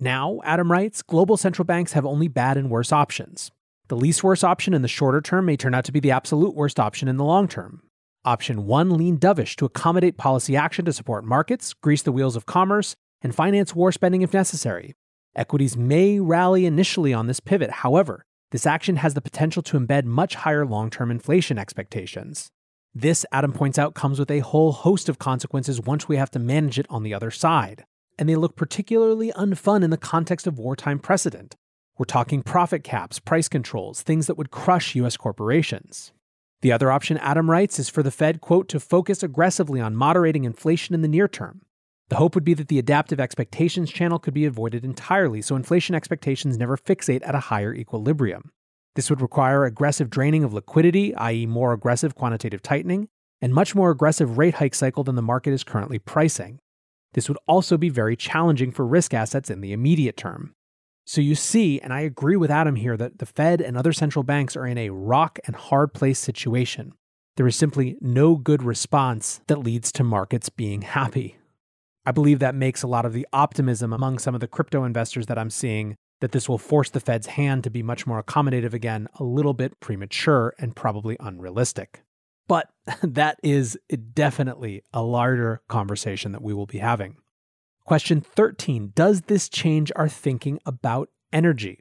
Now, 0.00 0.40
Adam 0.42 0.72
writes, 0.72 1.02
global 1.02 1.36
central 1.36 1.64
banks 1.64 1.92
have 1.92 2.04
only 2.04 2.26
bad 2.26 2.56
and 2.56 2.68
worse 2.68 2.90
options. 2.90 3.52
The 3.86 3.96
least 3.96 4.24
worst 4.24 4.42
option 4.42 4.74
in 4.74 4.82
the 4.82 4.88
shorter 4.88 5.20
term 5.20 5.46
may 5.46 5.56
turn 5.56 5.74
out 5.74 5.84
to 5.84 5.92
be 5.92 6.00
the 6.00 6.10
absolute 6.10 6.56
worst 6.56 6.80
option 6.80 7.06
in 7.06 7.16
the 7.16 7.24
long 7.24 7.46
term. 7.46 7.82
Option 8.24 8.66
1 8.66 8.90
lean 8.96 9.18
dovish 9.18 9.54
to 9.56 9.64
accommodate 9.64 10.16
policy 10.16 10.56
action 10.56 10.84
to 10.86 10.92
support 10.92 11.24
markets, 11.24 11.74
grease 11.74 12.02
the 12.02 12.10
wheels 12.10 12.34
of 12.34 12.46
commerce, 12.46 12.96
and 13.20 13.34
finance 13.34 13.74
war 13.76 13.92
spending 13.92 14.22
if 14.22 14.32
necessary. 14.32 14.94
Equities 15.34 15.76
may 15.76 16.20
rally 16.20 16.66
initially 16.66 17.14
on 17.14 17.26
this 17.26 17.40
pivot, 17.40 17.70
however, 17.70 18.24
this 18.50 18.66
action 18.66 18.96
has 18.96 19.14
the 19.14 19.22
potential 19.22 19.62
to 19.62 19.80
embed 19.80 20.04
much 20.04 20.34
higher 20.34 20.66
long 20.66 20.90
term 20.90 21.10
inflation 21.10 21.58
expectations. 21.58 22.50
This, 22.94 23.24
Adam 23.32 23.54
points 23.54 23.78
out, 23.78 23.94
comes 23.94 24.18
with 24.18 24.30
a 24.30 24.40
whole 24.40 24.72
host 24.72 25.08
of 25.08 25.18
consequences 25.18 25.80
once 25.80 26.06
we 26.06 26.18
have 26.18 26.30
to 26.32 26.38
manage 26.38 26.78
it 26.78 26.86
on 26.90 27.02
the 27.02 27.14
other 27.14 27.30
side. 27.30 27.86
And 28.18 28.28
they 28.28 28.36
look 28.36 28.56
particularly 28.56 29.32
unfun 29.32 29.82
in 29.82 29.88
the 29.88 29.96
context 29.96 30.46
of 30.46 30.58
wartime 30.58 30.98
precedent. 30.98 31.56
We're 31.96 32.04
talking 32.04 32.42
profit 32.42 32.84
caps, 32.84 33.18
price 33.18 33.48
controls, 33.48 34.02
things 34.02 34.26
that 34.26 34.36
would 34.36 34.50
crush 34.50 34.94
US 34.96 35.16
corporations. 35.16 36.12
The 36.60 36.72
other 36.72 36.92
option, 36.92 37.16
Adam 37.16 37.50
writes, 37.50 37.78
is 37.78 37.88
for 37.88 38.02
the 38.02 38.10
Fed, 38.10 38.42
quote, 38.42 38.68
to 38.68 38.78
focus 38.78 39.22
aggressively 39.22 39.80
on 39.80 39.96
moderating 39.96 40.44
inflation 40.44 40.94
in 40.94 41.00
the 41.00 41.08
near 41.08 41.26
term. 41.26 41.62
The 42.12 42.18
hope 42.18 42.34
would 42.34 42.44
be 42.44 42.52
that 42.52 42.68
the 42.68 42.78
adaptive 42.78 43.20
expectations 43.20 43.90
channel 43.90 44.18
could 44.18 44.34
be 44.34 44.44
avoided 44.44 44.84
entirely 44.84 45.40
so 45.40 45.56
inflation 45.56 45.94
expectations 45.94 46.58
never 46.58 46.76
fixate 46.76 47.26
at 47.26 47.34
a 47.34 47.40
higher 47.48 47.72
equilibrium. 47.72 48.50
This 48.94 49.08
would 49.08 49.22
require 49.22 49.64
aggressive 49.64 50.10
draining 50.10 50.44
of 50.44 50.52
liquidity, 50.52 51.14
i.e., 51.14 51.46
more 51.46 51.72
aggressive 51.72 52.14
quantitative 52.14 52.60
tightening, 52.60 53.08
and 53.40 53.54
much 53.54 53.74
more 53.74 53.90
aggressive 53.90 54.36
rate 54.36 54.56
hike 54.56 54.74
cycle 54.74 55.02
than 55.02 55.14
the 55.14 55.22
market 55.22 55.54
is 55.54 55.64
currently 55.64 55.98
pricing. 55.98 56.58
This 57.14 57.30
would 57.30 57.38
also 57.48 57.78
be 57.78 57.88
very 57.88 58.14
challenging 58.14 58.72
for 58.72 58.86
risk 58.86 59.14
assets 59.14 59.48
in 59.48 59.62
the 59.62 59.72
immediate 59.72 60.18
term. 60.18 60.52
So 61.06 61.22
you 61.22 61.34
see, 61.34 61.80
and 61.80 61.94
I 61.94 62.00
agree 62.00 62.36
with 62.36 62.50
Adam 62.50 62.76
here, 62.76 62.98
that 62.98 63.20
the 63.20 63.26
Fed 63.26 63.62
and 63.62 63.74
other 63.74 63.94
central 63.94 64.22
banks 64.22 64.54
are 64.54 64.66
in 64.66 64.76
a 64.76 64.90
rock 64.90 65.38
and 65.46 65.56
hard 65.56 65.94
place 65.94 66.18
situation. 66.18 66.92
There 67.38 67.46
is 67.46 67.56
simply 67.56 67.96
no 68.02 68.36
good 68.36 68.62
response 68.62 69.40
that 69.46 69.60
leads 69.60 69.90
to 69.92 70.04
markets 70.04 70.50
being 70.50 70.82
happy. 70.82 71.38
I 72.04 72.12
believe 72.12 72.40
that 72.40 72.54
makes 72.54 72.82
a 72.82 72.88
lot 72.88 73.06
of 73.06 73.12
the 73.12 73.26
optimism 73.32 73.92
among 73.92 74.18
some 74.18 74.34
of 74.34 74.40
the 74.40 74.48
crypto 74.48 74.84
investors 74.84 75.26
that 75.26 75.38
I'm 75.38 75.50
seeing 75.50 75.96
that 76.20 76.32
this 76.32 76.48
will 76.48 76.58
force 76.58 76.90
the 76.90 77.00
Fed's 77.00 77.26
hand 77.26 77.64
to 77.64 77.70
be 77.70 77.82
much 77.82 78.06
more 78.06 78.22
accommodative 78.22 78.72
again 78.72 79.08
a 79.18 79.24
little 79.24 79.54
bit 79.54 79.78
premature 79.80 80.54
and 80.58 80.74
probably 80.74 81.16
unrealistic. 81.20 82.02
But 82.48 82.70
that 83.02 83.38
is 83.42 83.78
definitely 84.14 84.82
a 84.92 85.02
larger 85.02 85.62
conversation 85.68 86.32
that 86.32 86.42
we 86.42 86.54
will 86.54 86.66
be 86.66 86.78
having. 86.78 87.16
Question 87.84 88.20
13 88.20 88.92
Does 88.94 89.22
this 89.22 89.48
change 89.48 89.90
our 89.96 90.08
thinking 90.08 90.60
about 90.64 91.08
energy? 91.32 91.80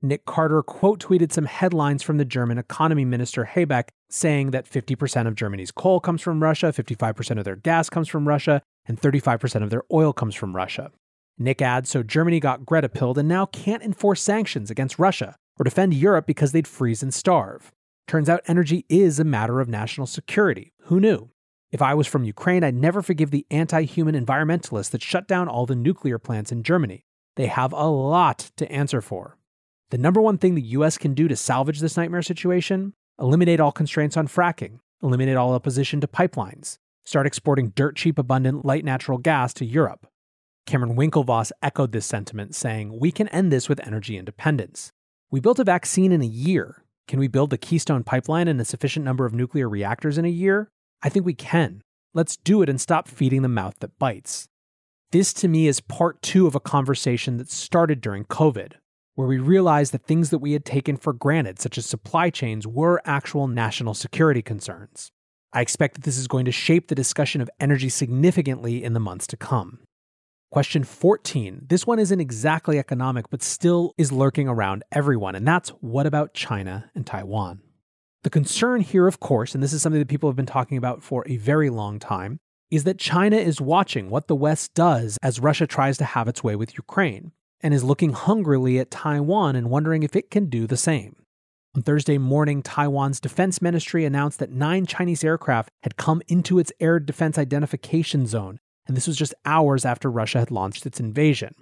Nick 0.00 0.24
Carter 0.24 0.62
quote 0.62 1.00
tweeted 1.00 1.32
some 1.32 1.46
headlines 1.46 2.02
from 2.02 2.18
the 2.18 2.24
German 2.24 2.58
economy 2.58 3.04
minister 3.04 3.44
Habeck 3.44 3.88
saying 4.10 4.50
that 4.52 4.70
50% 4.70 5.26
of 5.26 5.34
Germany's 5.34 5.70
coal 5.70 6.00
comes 6.00 6.22
from 6.22 6.42
Russia, 6.42 6.66
55% 6.66 7.38
of 7.38 7.44
their 7.44 7.56
gas 7.56 7.90
comes 7.90 8.08
from 8.08 8.26
Russia, 8.26 8.62
and 8.86 9.00
35% 9.00 9.62
of 9.62 9.70
their 9.70 9.82
oil 9.92 10.12
comes 10.12 10.34
from 10.34 10.56
Russia. 10.56 10.90
Nick 11.38 11.62
adds 11.62 11.88
so 11.88 12.02
Germany 12.02 12.40
got 12.40 12.66
Greta 12.66 12.88
pilled 12.88 13.18
and 13.18 13.28
now 13.28 13.46
can't 13.46 13.82
enforce 13.82 14.22
sanctions 14.22 14.70
against 14.70 14.98
Russia 14.98 15.36
or 15.58 15.64
defend 15.64 15.94
Europe 15.94 16.26
because 16.26 16.52
they'd 16.52 16.66
freeze 16.66 17.02
and 17.02 17.14
starve. 17.14 17.72
Turns 18.08 18.28
out 18.28 18.40
energy 18.46 18.84
is 18.88 19.20
a 19.20 19.24
matter 19.24 19.60
of 19.60 19.68
national 19.68 20.06
security. 20.06 20.72
Who 20.84 20.98
knew? 20.98 21.30
If 21.70 21.82
I 21.82 21.92
was 21.94 22.06
from 22.06 22.24
Ukraine, 22.24 22.64
I'd 22.64 22.74
never 22.74 23.02
forgive 23.02 23.30
the 23.30 23.46
anti 23.50 23.82
human 23.82 24.14
environmentalists 24.14 24.90
that 24.90 25.02
shut 25.02 25.28
down 25.28 25.48
all 25.48 25.66
the 25.66 25.74
nuclear 25.74 26.18
plants 26.18 26.50
in 26.50 26.62
Germany. 26.62 27.04
They 27.36 27.46
have 27.46 27.72
a 27.72 27.86
lot 27.86 28.50
to 28.56 28.70
answer 28.72 29.00
for. 29.02 29.36
The 29.90 29.98
number 29.98 30.20
one 30.20 30.38
thing 30.38 30.54
the 30.54 30.62
US 30.62 30.98
can 30.98 31.14
do 31.14 31.28
to 31.28 31.36
salvage 31.36 31.80
this 31.80 31.96
nightmare 31.96 32.22
situation 32.22 32.94
eliminate 33.20 33.60
all 33.60 33.72
constraints 33.72 34.16
on 34.16 34.28
fracking, 34.28 34.78
eliminate 35.02 35.36
all 35.36 35.54
opposition 35.54 36.00
to 36.00 36.06
pipelines, 36.06 36.78
start 37.04 37.26
exporting 37.26 37.70
dirt 37.70 37.96
cheap, 37.96 38.18
abundant 38.18 38.64
light 38.64 38.84
natural 38.84 39.18
gas 39.18 39.52
to 39.54 39.64
Europe. 39.64 40.06
Cameron 40.66 40.96
Winklevoss 40.96 41.50
echoed 41.62 41.92
this 41.92 42.06
sentiment, 42.06 42.54
saying, 42.54 42.98
We 42.98 43.10
can 43.10 43.28
end 43.28 43.50
this 43.50 43.68
with 43.68 43.86
energy 43.86 44.18
independence. 44.18 44.92
We 45.30 45.40
built 45.40 45.58
a 45.58 45.64
vaccine 45.64 46.12
in 46.12 46.22
a 46.22 46.26
year. 46.26 46.84
Can 47.06 47.18
we 47.18 47.28
build 47.28 47.50
the 47.50 47.58
Keystone 47.58 48.04
pipeline 48.04 48.48
and 48.48 48.60
a 48.60 48.66
sufficient 48.66 49.04
number 49.04 49.24
of 49.24 49.32
nuclear 49.32 49.68
reactors 49.68 50.18
in 50.18 50.24
a 50.26 50.28
year? 50.28 50.70
I 51.02 51.08
think 51.08 51.24
we 51.24 51.34
can. 51.34 51.82
Let's 52.12 52.36
do 52.36 52.62
it 52.62 52.68
and 52.68 52.80
stop 52.80 53.08
feeding 53.08 53.42
the 53.42 53.48
mouth 53.48 53.76
that 53.80 53.98
bites. 53.98 54.48
This 55.10 55.32
to 55.34 55.48
me 55.48 55.68
is 55.68 55.80
part 55.80 56.20
two 56.20 56.46
of 56.46 56.54
a 56.54 56.60
conversation 56.60 57.38
that 57.38 57.50
started 57.50 58.02
during 58.02 58.24
COVID, 58.24 58.74
where 59.18 59.26
we 59.26 59.38
realized 59.38 59.90
that 59.90 60.04
things 60.04 60.30
that 60.30 60.38
we 60.38 60.52
had 60.52 60.64
taken 60.64 60.96
for 60.96 61.12
granted, 61.12 61.58
such 61.58 61.76
as 61.76 61.84
supply 61.84 62.30
chains, 62.30 62.68
were 62.68 63.02
actual 63.04 63.48
national 63.48 63.92
security 63.92 64.40
concerns. 64.40 65.10
I 65.52 65.60
expect 65.60 65.96
that 65.96 66.04
this 66.04 66.16
is 66.16 66.28
going 66.28 66.44
to 66.44 66.52
shape 66.52 66.86
the 66.86 66.94
discussion 66.94 67.40
of 67.40 67.50
energy 67.58 67.88
significantly 67.88 68.84
in 68.84 68.92
the 68.92 69.00
months 69.00 69.26
to 69.26 69.36
come. 69.36 69.80
Question 70.52 70.84
14. 70.84 71.66
This 71.68 71.84
one 71.84 71.98
isn't 71.98 72.20
exactly 72.20 72.78
economic, 72.78 73.28
but 73.28 73.42
still 73.42 73.92
is 73.98 74.12
lurking 74.12 74.46
around 74.46 74.84
everyone, 74.92 75.34
and 75.34 75.48
that's 75.48 75.70
what 75.80 76.06
about 76.06 76.32
China 76.32 76.88
and 76.94 77.04
Taiwan? 77.04 77.60
The 78.22 78.30
concern 78.30 78.82
here, 78.82 79.08
of 79.08 79.18
course, 79.18 79.52
and 79.52 79.60
this 79.60 79.72
is 79.72 79.82
something 79.82 79.98
that 79.98 80.06
people 80.06 80.28
have 80.28 80.36
been 80.36 80.46
talking 80.46 80.78
about 80.78 81.02
for 81.02 81.24
a 81.26 81.38
very 81.38 81.70
long 81.70 81.98
time, 81.98 82.38
is 82.70 82.84
that 82.84 82.98
China 82.98 83.36
is 83.36 83.60
watching 83.60 84.10
what 84.10 84.28
the 84.28 84.36
West 84.36 84.74
does 84.74 85.18
as 85.24 85.40
Russia 85.40 85.66
tries 85.66 85.98
to 85.98 86.04
have 86.04 86.28
its 86.28 86.44
way 86.44 86.54
with 86.54 86.78
Ukraine 86.78 87.32
and 87.60 87.74
is 87.74 87.84
looking 87.84 88.12
hungrily 88.12 88.78
at 88.78 88.90
Taiwan 88.90 89.56
and 89.56 89.70
wondering 89.70 90.02
if 90.02 90.14
it 90.14 90.30
can 90.30 90.46
do 90.46 90.66
the 90.66 90.76
same. 90.76 91.16
On 91.74 91.82
Thursday 91.82 92.18
morning, 92.18 92.62
Taiwan's 92.62 93.20
defense 93.20 93.60
ministry 93.60 94.04
announced 94.04 94.38
that 94.38 94.50
nine 94.50 94.86
Chinese 94.86 95.22
aircraft 95.22 95.70
had 95.82 95.96
come 95.96 96.22
into 96.26 96.58
its 96.58 96.72
air 96.80 96.98
defense 96.98 97.38
identification 97.38 98.26
zone, 98.26 98.58
and 98.86 98.96
this 98.96 99.06
was 99.06 99.16
just 99.16 99.34
hours 99.44 99.84
after 99.84 100.10
Russia 100.10 100.38
had 100.38 100.50
launched 100.50 100.86
its 100.86 100.98
invasion. 100.98 101.54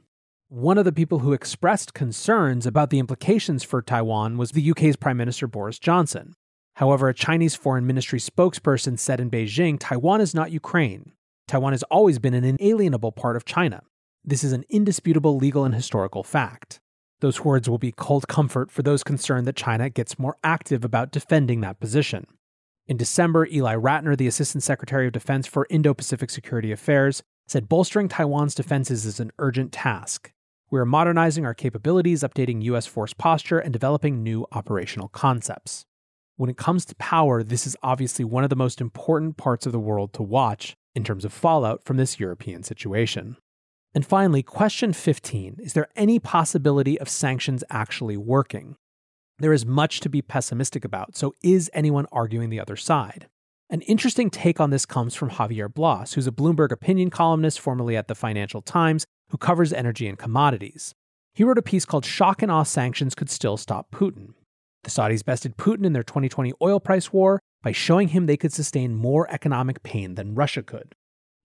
One 0.49 0.79
of 0.79 0.85
the 0.85 0.93
people 0.93 1.19
who 1.19 1.33
expressed 1.33 1.93
concerns 1.93 2.67
about 2.67 2.91
the 2.91 3.01
implications 3.01 3.65
for 3.65 3.83
Taiwan 3.83 4.39
was 4.39 4.53
the 4.53 4.71
UK's 4.71 4.95
Prime 4.95 5.17
Minister 5.17 5.49
Boris 5.49 5.79
Johnson. 5.79 6.35
However, 6.77 7.09
a 7.09 7.15
Chinese 7.15 7.57
foreign 7.57 7.87
ministry 7.87 8.21
spokesperson 8.21 8.99
said 8.99 9.19
in 9.19 9.31
Beijing 9.31 9.77
Taiwan 9.81 10.21
is 10.21 10.35
not 10.35 10.53
Ukraine. 10.53 11.13
Taiwan 11.49 11.73
has 11.73 11.83
always 11.85 12.19
been 12.19 12.35
an 12.35 12.45
inalienable 12.45 13.13
part 13.13 13.35
of 13.35 13.45
China. 13.45 13.83
This 14.29 14.43
is 14.43 14.51
an 14.51 14.65
indisputable 14.69 15.37
legal 15.37 15.65
and 15.65 15.73
historical 15.73 16.25
fact. 16.25 16.81
Those 17.21 17.45
words 17.45 17.71
will 17.71 17.79
be 17.79 17.93
cold 17.93 18.27
comfort 18.27 18.73
for 18.73 18.83
those 18.83 19.05
concerned 19.05 19.47
that 19.47 19.55
China 19.55 19.89
gets 19.89 20.19
more 20.19 20.37
active 20.43 20.85
about 20.85 21.13
defending 21.13 21.61
that 21.61 21.79
position. 21.79 22.27
In 22.89 22.97
December, 22.97 23.47
Ely 23.47 23.77
Ratner, 23.77 24.17
the 24.17 24.27
Assistant 24.27 24.65
Secretary 24.65 25.07
of 25.07 25.13
Defense 25.13 25.47
for 25.47 25.69
Indo 25.71 25.95
Pacific 25.95 26.31
Security 26.31 26.73
Affairs, 26.73 27.23
said 27.47 27.69
bolstering 27.69 28.09
Taiwan's 28.09 28.57
defenses 28.57 29.07
is 29.07 29.21
an 29.21 29.31
urgent 29.39 29.71
task. 29.71 30.33
We 30.73 30.81
are 30.81 30.85
modernizing 30.85 31.47
our 31.47 31.55
capabilities, 31.55 32.25
updating 32.25 32.65
U.S. 32.65 32.87
force 32.87 33.13
posture, 33.13 33.61
and 33.61 33.73
developing 33.73 34.25
new 34.25 34.45
operational 34.51 35.07
concepts. 35.07 35.87
When 36.35 36.51
it 36.51 36.57
comes 36.57 36.85
to 36.87 36.97
power, 36.97 37.45
this 37.45 37.65
is 37.65 37.77
obviously 37.81 38.25
one 38.25 38.43
of 38.43 38.51
the 38.51 38.57
most 38.57 38.81
important 38.81 39.37
parts 39.37 39.67
of 39.67 39.73
the 39.73 39.79
world 39.79 40.13
to 40.15 40.25
watch 40.25 40.77
in 40.97 41.05
terms 41.05 41.25
of 41.25 41.33
fallout 41.33 41.85
from 41.85 41.97
this 41.97 42.19
European 42.19 42.65
situation. 42.65 43.37
And 43.97 44.05
finally, 44.05 44.43
question 44.43 44.93
15 44.93 45.57
Is 45.59 45.73
there 45.73 45.89
any 45.97 46.19
possibility 46.19 47.01
of 47.01 47.09
sanctions 47.09 47.65
actually 47.71 48.19
working? 48.19 48.77
There 49.39 49.55
is 49.55 49.65
much 49.65 50.01
to 50.01 50.11
be 50.11 50.21
pessimistic 50.21 50.85
about, 50.85 51.17
so 51.17 51.33
is 51.43 51.71
anyone 51.73 52.05
arguing 52.13 52.51
the 52.51 52.61
other 52.61 52.77
side? 52.77 53.27
An 53.71 53.81
interesting 53.81 54.29
take 54.29 54.61
on 54.61 54.69
this 54.69 54.85
comes 54.85 55.15
from 55.15 55.31
Javier 55.31 55.73
Blas, 55.73 56.13
who's 56.13 56.27
a 56.27 56.31
Bloomberg 56.31 56.73
opinion 56.73 57.09
columnist 57.09 57.59
formerly 57.59 57.97
at 57.97 58.07
the 58.07 58.15
Financial 58.15 58.61
Times 58.61 59.07
who 59.31 59.39
covers 59.39 59.73
energy 59.73 60.07
and 60.07 60.19
commodities. 60.19 60.93
He 61.33 61.43
wrote 61.43 61.57
a 61.57 61.63
piece 61.63 61.87
called 61.87 62.05
Shock 62.05 62.43
and 62.43 62.53
Awe 62.53 62.65
Sanctions 62.65 63.15
Could 63.15 63.31
Still 63.31 63.57
Stop 63.57 63.91
Putin. 63.91 64.35
The 64.85 64.91
Saudis 64.91 65.25
bested 65.25 65.57
Putin 65.57 65.87
in 65.87 65.95
their 65.95 66.03
2020 66.03 66.53
oil 66.61 66.81
price 66.81 67.15
war 67.15 67.41
by 67.63 67.73
showing 67.73 68.09
him 68.09 68.27
they 68.27 68.37
could 68.37 68.53
sustain 68.53 68.95
more 68.95 69.27
economic 69.31 69.83
pain 69.83 70.17
than 70.17 70.35
Russia 70.35 70.63
could. 70.63 70.95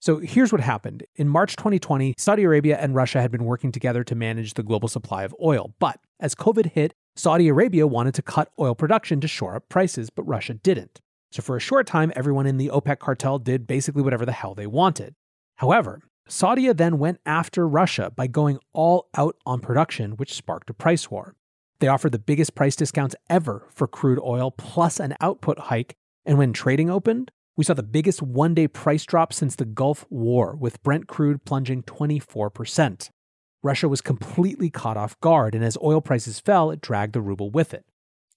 So 0.02 0.18
here's 0.18 0.52
what 0.52 0.62
happened. 0.62 1.04
In 1.16 1.30
March 1.30 1.56
2020, 1.56 2.16
Saudi 2.18 2.42
Arabia 2.42 2.76
and 2.80 2.96
Russia 2.96 3.22
had 3.22 3.30
been 3.30 3.46
working 3.46 3.72
together 3.72 4.04
to 4.06 4.16
manage 4.16 4.56
the 4.56 4.64
global 4.64 4.88
supply 4.88 5.24
of 5.24 5.36
oil. 5.40 5.76
But 5.78 6.00
as 6.20 6.34
COVID 6.34 6.72
hit, 6.72 6.96
Saudi 7.16 7.48
Arabia 7.48 7.86
wanted 7.86 8.16
to 8.16 8.24
cut 8.24 8.52
oil 8.60 8.74
production 8.74 9.22
to 9.22 9.28
shore 9.28 9.56
up 9.56 9.70
prices, 9.70 10.10
but 10.10 10.24
Russia 10.24 10.56
didn't. 10.56 11.02
So 11.32 11.44
for 11.44 11.56
a 11.56 11.60
short 11.60 11.86
time, 11.86 12.12
everyone 12.16 12.48
in 12.48 12.58
the 12.58 12.70
OPEC 12.70 12.98
cartel 12.98 13.38
did 13.38 13.68
basically 13.68 14.02
whatever 14.02 14.26
the 14.26 14.32
hell 14.32 14.56
they 14.56 14.66
wanted. 14.66 15.14
However, 15.58 16.02
Saudi 16.28 16.74
then 16.74 16.98
went 16.98 17.20
after 17.24 17.68
Russia 17.68 18.12
by 18.16 18.26
going 18.26 18.58
all 18.74 19.08
out 19.16 19.36
on 19.46 19.60
production, 19.60 20.14
which 20.14 20.34
sparked 20.34 20.72
a 20.72 20.74
price 20.74 21.12
war. 21.12 21.36
They 21.80 21.88
offered 21.88 22.12
the 22.12 22.18
biggest 22.18 22.56
price 22.56 22.76
discounts 22.76 23.16
ever 23.30 23.68
for 23.70 23.88
crude 23.88 24.20
oil 24.24 24.50
plus 24.50 25.00
an 25.00 25.16
output 25.22 25.60
hike, 25.60 25.96
and 26.26 26.40
when 26.40 26.54
trading 26.54 26.90
opened, 26.90 27.30
we 27.62 27.66
saw 27.66 27.76
the 27.76 27.84
biggest 27.84 28.24
one 28.24 28.56
day 28.56 28.68
price 28.68 29.06
drop 29.06 29.32
since 29.32 29.56
the 29.56 29.66
Gulf 29.66 30.08
War, 30.10 30.56
with 30.56 30.82
Brent 30.82 31.06
crude 31.06 31.46
plunging 31.46 31.84
24%. 31.84 33.12
Russia 33.62 33.88
was 33.88 34.02
completely 34.02 34.72
caught 34.72 34.98
off 34.98 35.20
guard, 35.20 35.54
and 35.54 35.64
as 35.64 35.78
oil 35.84 36.02
prices 36.02 36.40
fell, 36.40 36.72
it 36.72 36.82
dragged 36.82 37.14
the 37.14 37.22
ruble 37.22 37.52
with 37.52 37.72
it. 37.72 37.86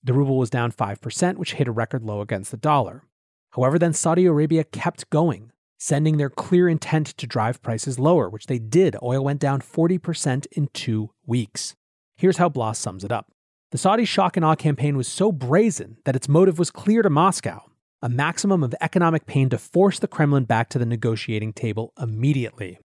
The 0.03 0.13
ruble 0.13 0.37
was 0.37 0.51
down 0.51 0.73
5%, 0.73 1.37
which 1.39 1.55
hit 1.55 1.67
a 1.67 1.73
record 1.73 2.03
low 2.03 2.21
against 2.21 2.51
the 2.51 2.59
dollar. 2.59 3.05
However, 3.53 3.79
then 3.79 3.95
Saudi 3.95 4.27
Arabia 4.27 4.63
kept 4.63 5.09
going, 5.09 5.53
sending 5.79 6.19
their 6.19 6.29
clear 6.29 6.69
intent 6.69 7.07
to 7.07 7.27
drive 7.27 7.63
prices 7.63 7.99
lower, 7.99 8.29
which 8.29 8.45
they 8.47 8.59
did. 8.59 8.95
Oil 9.03 9.25
went 9.25 9.41
down 9.41 9.63
40% 9.63 10.45
in 10.53 10.69
two 10.75 11.13
weeks. 11.25 11.75
Here's 12.19 12.37
how 12.37 12.51
Blas 12.51 12.79
sums 12.79 13.05
it 13.05 13.11
up 13.11 13.33
The 13.71 13.79
Saudi 13.79 14.05
shock 14.05 14.37
and 14.37 14.45
awe 14.45 14.55
campaign 14.55 14.99
was 14.99 15.09
so 15.09 15.33
brazen 15.33 15.97
that 16.05 16.15
its 16.15 16.29
motive 16.29 16.59
was 16.59 16.71
clear 16.71 17.01
to 17.01 17.09
Moscow 17.09 17.65
a 18.05 18.09
maximum 18.11 18.63
of 18.63 18.75
economic 18.83 19.25
pain 19.25 19.49
to 19.49 19.57
force 19.57 19.99
the 19.99 20.07
Kremlin 20.07 20.45
back 20.45 20.69
to 20.69 20.79
the 20.79 20.85
negotiating 20.85 21.55
table 21.55 21.95
immediately. 21.99 22.79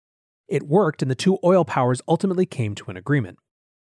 It 0.47 0.63
worked, 0.63 1.01
and 1.01 1.12
the 1.12 1.15
two 1.15 1.38
oil 1.43 1.65
powers 1.65 2.01
ultimately 2.08 2.45
came 2.45 2.73
to 2.75 2.89
an 2.89 2.95
agreement. 2.95 3.38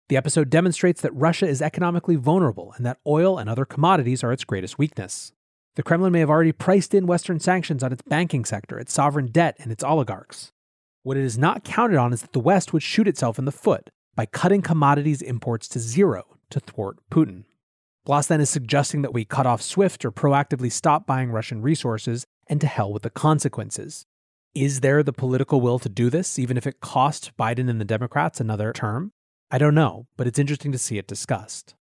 The 0.09 0.17
episode 0.17 0.49
demonstrates 0.49 0.99
that 0.99 1.15
Russia 1.15 1.47
is 1.47 1.61
economically 1.61 2.17
vulnerable 2.17 2.73
and 2.75 2.85
that 2.85 2.99
oil 3.07 3.37
and 3.37 3.49
other 3.49 3.63
commodities 3.63 4.21
are 4.21 4.33
its 4.33 4.43
greatest 4.43 4.77
weakness. 4.77 5.31
The 5.77 5.83
Kremlin 5.83 6.11
may 6.11 6.19
have 6.19 6.29
already 6.29 6.51
priced 6.51 6.93
in 6.93 7.07
Western 7.07 7.39
sanctions 7.39 7.83
on 7.83 7.93
its 7.93 8.01
banking 8.01 8.43
sector, 8.43 8.77
its 8.77 8.91
sovereign 8.91 9.27
debt, 9.27 9.55
and 9.59 9.71
its 9.71 9.83
oligarchs. 9.83 10.51
What 11.03 11.15
it 11.15 11.23
is 11.23 11.37
not 11.37 11.63
counted 11.63 11.95
on 11.95 12.11
is 12.11 12.19
that 12.19 12.33
the 12.33 12.41
West 12.41 12.73
would 12.73 12.83
shoot 12.83 13.07
itself 13.07 13.39
in 13.39 13.45
the 13.45 13.53
foot 13.53 13.89
by 14.13 14.25
cutting 14.25 14.61
commodities 14.61 15.21
imports 15.21 15.69
to 15.69 15.79
zero 15.79 16.35
to 16.49 16.59
thwart 16.59 16.97
Putin. 17.09 17.45
Then 18.27 18.41
is 18.41 18.49
suggesting 18.49 19.03
that 19.03 19.13
we 19.13 19.23
cut 19.23 19.45
off 19.45 19.61
SWIFT 19.61 20.03
or 20.03 20.11
proactively 20.11 20.71
stop 20.71 21.05
buying 21.05 21.31
Russian 21.31 21.61
resources, 21.61 22.25
and 22.47 22.59
to 22.59 22.65
hell 22.65 22.91
with 22.91 23.03
the 23.03 23.11
consequences. 23.11 24.07
Is 24.55 24.79
there 24.81 25.03
the 25.03 25.13
political 25.13 25.61
will 25.61 25.77
to 25.77 25.89
do 25.89 26.09
this, 26.09 26.39
even 26.39 26.57
if 26.57 26.65
it 26.65 26.81
cost 26.81 27.31
Biden 27.37 27.69
and 27.69 27.79
the 27.79 27.85
Democrats 27.85 28.39
another 28.41 28.73
term? 28.73 29.11
I 29.51 29.59
don't 29.59 29.75
know, 29.75 30.07
but 30.17 30.25
it's 30.25 30.39
interesting 30.39 30.71
to 30.71 30.79
see 30.79 30.97
it 30.97 31.07
discussed. 31.07 31.75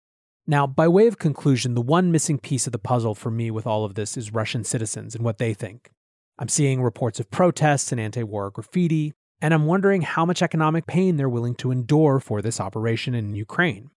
Now, 0.47 0.67
by 0.67 0.89
way 0.89 1.07
of 1.07 1.19
conclusion, 1.19 1.75
the 1.75 1.83
one 1.83 2.11
missing 2.11 2.39
piece 2.39 2.67
of 2.67 2.73
the 2.73 2.79
puzzle 2.79 3.15
for 3.15 3.31
me 3.31 3.51
with 3.51 3.67
all 3.67 3.85
of 3.85 3.95
this 3.95 4.17
is 4.17 4.33
Russian 4.33 4.65
citizens 4.65 5.15
and 5.15 5.25
what 5.25 5.37
they 5.37 5.53
think. 5.53 5.91
I'm 6.39 6.49
seeing 6.49 6.83
reports 6.83 7.21
of 7.21 7.31
protests 7.31 7.93
and 7.93 8.01
anti 8.01 8.23
war 8.23 8.51
graffiti, 8.51 9.13
and 9.43 9.53
I'm 9.53 9.67
wondering 9.67 10.03
how 10.03 10.25
much 10.25 10.43
economic 10.43 10.87
pain 10.87 11.17
they're 11.17 11.29
willing 11.29 11.55
to 11.57 11.71
endure 11.71 12.19
for 12.19 12.41
this 12.41 12.61
operation 12.61 13.15
in 13.15 13.35
Ukraine. 13.35 13.91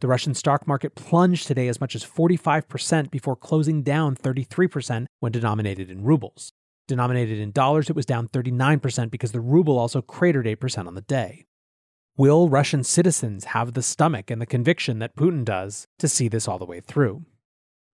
The 0.00 0.08
Russian 0.08 0.32
stock 0.34 0.66
market 0.66 0.94
plunged 0.94 1.46
today 1.46 1.68
as 1.68 1.78
much 1.78 1.94
as 1.94 2.04
45% 2.04 3.10
before 3.10 3.36
closing 3.36 3.82
down 3.82 4.16
33% 4.16 5.04
when 5.20 5.30
denominated 5.30 5.90
in 5.90 6.04
rubles. 6.04 6.52
Denominated 6.88 7.38
in 7.38 7.52
dollars, 7.52 7.90
it 7.90 7.96
was 7.96 8.06
down 8.06 8.26
39% 8.26 9.10
because 9.10 9.32
the 9.32 9.40
ruble 9.40 9.78
also 9.78 10.00
cratered 10.00 10.46
8% 10.46 10.86
on 10.86 10.94
the 10.94 11.02
day. 11.02 11.44
Will 12.16 12.48
Russian 12.48 12.82
citizens 12.82 13.44
have 13.46 13.74
the 13.74 13.82
stomach 13.82 14.30
and 14.30 14.40
the 14.40 14.46
conviction 14.46 15.00
that 15.00 15.16
Putin 15.16 15.44
does 15.44 15.86
to 15.98 16.08
see 16.08 16.28
this 16.28 16.48
all 16.48 16.58
the 16.58 16.64
way 16.64 16.80
through? 16.80 17.26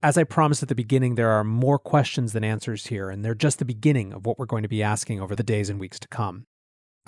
As 0.00 0.16
I 0.16 0.22
promised 0.24 0.62
at 0.62 0.68
the 0.68 0.74
beginning, 0.76 1.16
there 1.16 1.30
are 1.30 1.42
more 1.44 1.78
questions 1.78 2.32
than 2.32 2.44
answers 2.44 2.86
here, 2.86 3.10
and 3.10 3.24
they're 3.24 3.34
just 3.34 3.58
the 3.58 3.64
beginning 3.64 4.12
of 4.12 4.26
what 4.26 4.38
we're 4.38 4.46
going 4.46 4.62
to 4.62 4.68
be 4.68 4.82
asking 4.82 5.20
over 5.20 5.34
the 5.34 5.42
days 5.42 5.68
and 5.68 5.80
weeks 5.80 5.98
to 5.98 6.08
come. 6.08 6.46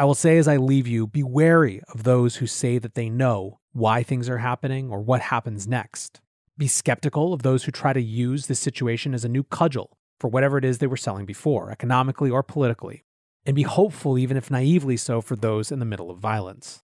I 0.01 0.05
will 0.05 0.15
say 0.15 0.39
as 0.39 0.47
I 0.47 0.59
leave 0.59 0.87
you 0.87 1.09
be 1.09 1.25
wary 1.25 1.83
of 1.93 2.05
those 2.05 2.37
who 2.37 2.47
say 2.47 2.79
that 2.79 2.95
they 2.95 3.11
know 3.11 3.59
why 3.73 4.05
things 4.05 4.29
are 4.29 4.39
happening 4.39 4.91
or 4.91 5.01
what 5.01 5.21
happens 5.21 5.67
next. 5.67 6.21
Be 6.57 6.69
skeptical 6.69 7.33
of 7.33 7.43
those 7.43 7.65
who 7.65 7.73
try 7.73 7.93
to 7.93 8.01
use 8.01 8.47
this 8.47 8.61
situation 8.61 9.13
as 9.13 9.25
a 9.25 9.29
new 9.29 9.43
cudgel 9.43 9.99
for 10.21 10.29
whatever 10.29 10.57
it 10.57 10.65
is 10.65 10.79
they 10.79 10.87
were 10.87 10.97
selling 10.97 11.27
before, 11.27 11.73
economically 11.73 12.31
or 12.31 12.45
politically. 12.45 13.03
And 13.45 13.57
be 13.57 13.63
hopeful, 13.63 14.17
even 14.19 14.37
if 14.37 14.53
naively 14.53 14.97
so, 14.97 15.21
for 15.21 15.35
those 15.35 15.73
in 15.73 15.81
the 15.81 15.85
middle 15.85 16.13
of 16.13 16.19
violence. 16.19 16.85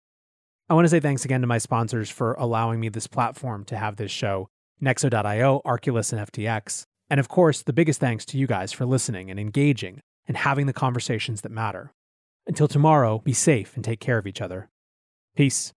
I 0.70 0.74
want 0.74 0.86
to 0.86 0.90
say 0.90 1.00
thanks 1.00 1.26
again 1.26 1.42
to 1.42 1.46
my 1.46 1.58
sponsors 1.58 2.08
for 2.08 2.32
allowing 2.34 2.80
me 2.80 2.88
this 2.88 3.06
platform 3.06 3.64
to 3.66 3.76
have 3.76 3.96
this 3.96 4.10
show 4.10 4.48
Nexo.io, 4.82 5.60
Arculus, 5.66 6.14
and 6.14 6.32
FTX. 6.32 6.84
And 7.10 7.20
of 7.20 7.28
course, 7.28 7.60
the 7.60 7.74
biggest 7.74 8.00
thanks 8.00 8.24
to 8.26 8.38
you 8.38 8.46
guys 8.46 8.72
for 8.72 8.86
listening 8.86 9.30
and 9.30 9.38
engaging 9.38 10.00
and 10.26 10.36
having 10.36 10.64
the 10.66 10.72
conversations 10.72 11.42
that 11.42 11.52
matter. 11.52 11.92
Until 12.46 12.68
tomorrow, 12.68 13.18
be 13.20 13.32
safe 13.32 13.76
and 13.76 13.84
take 13.84 14.00
care 14.00 14.18
of 14.18 14.26
each 14.26 14.40
other. 14.40 14.68
Peace. 15.36 15.72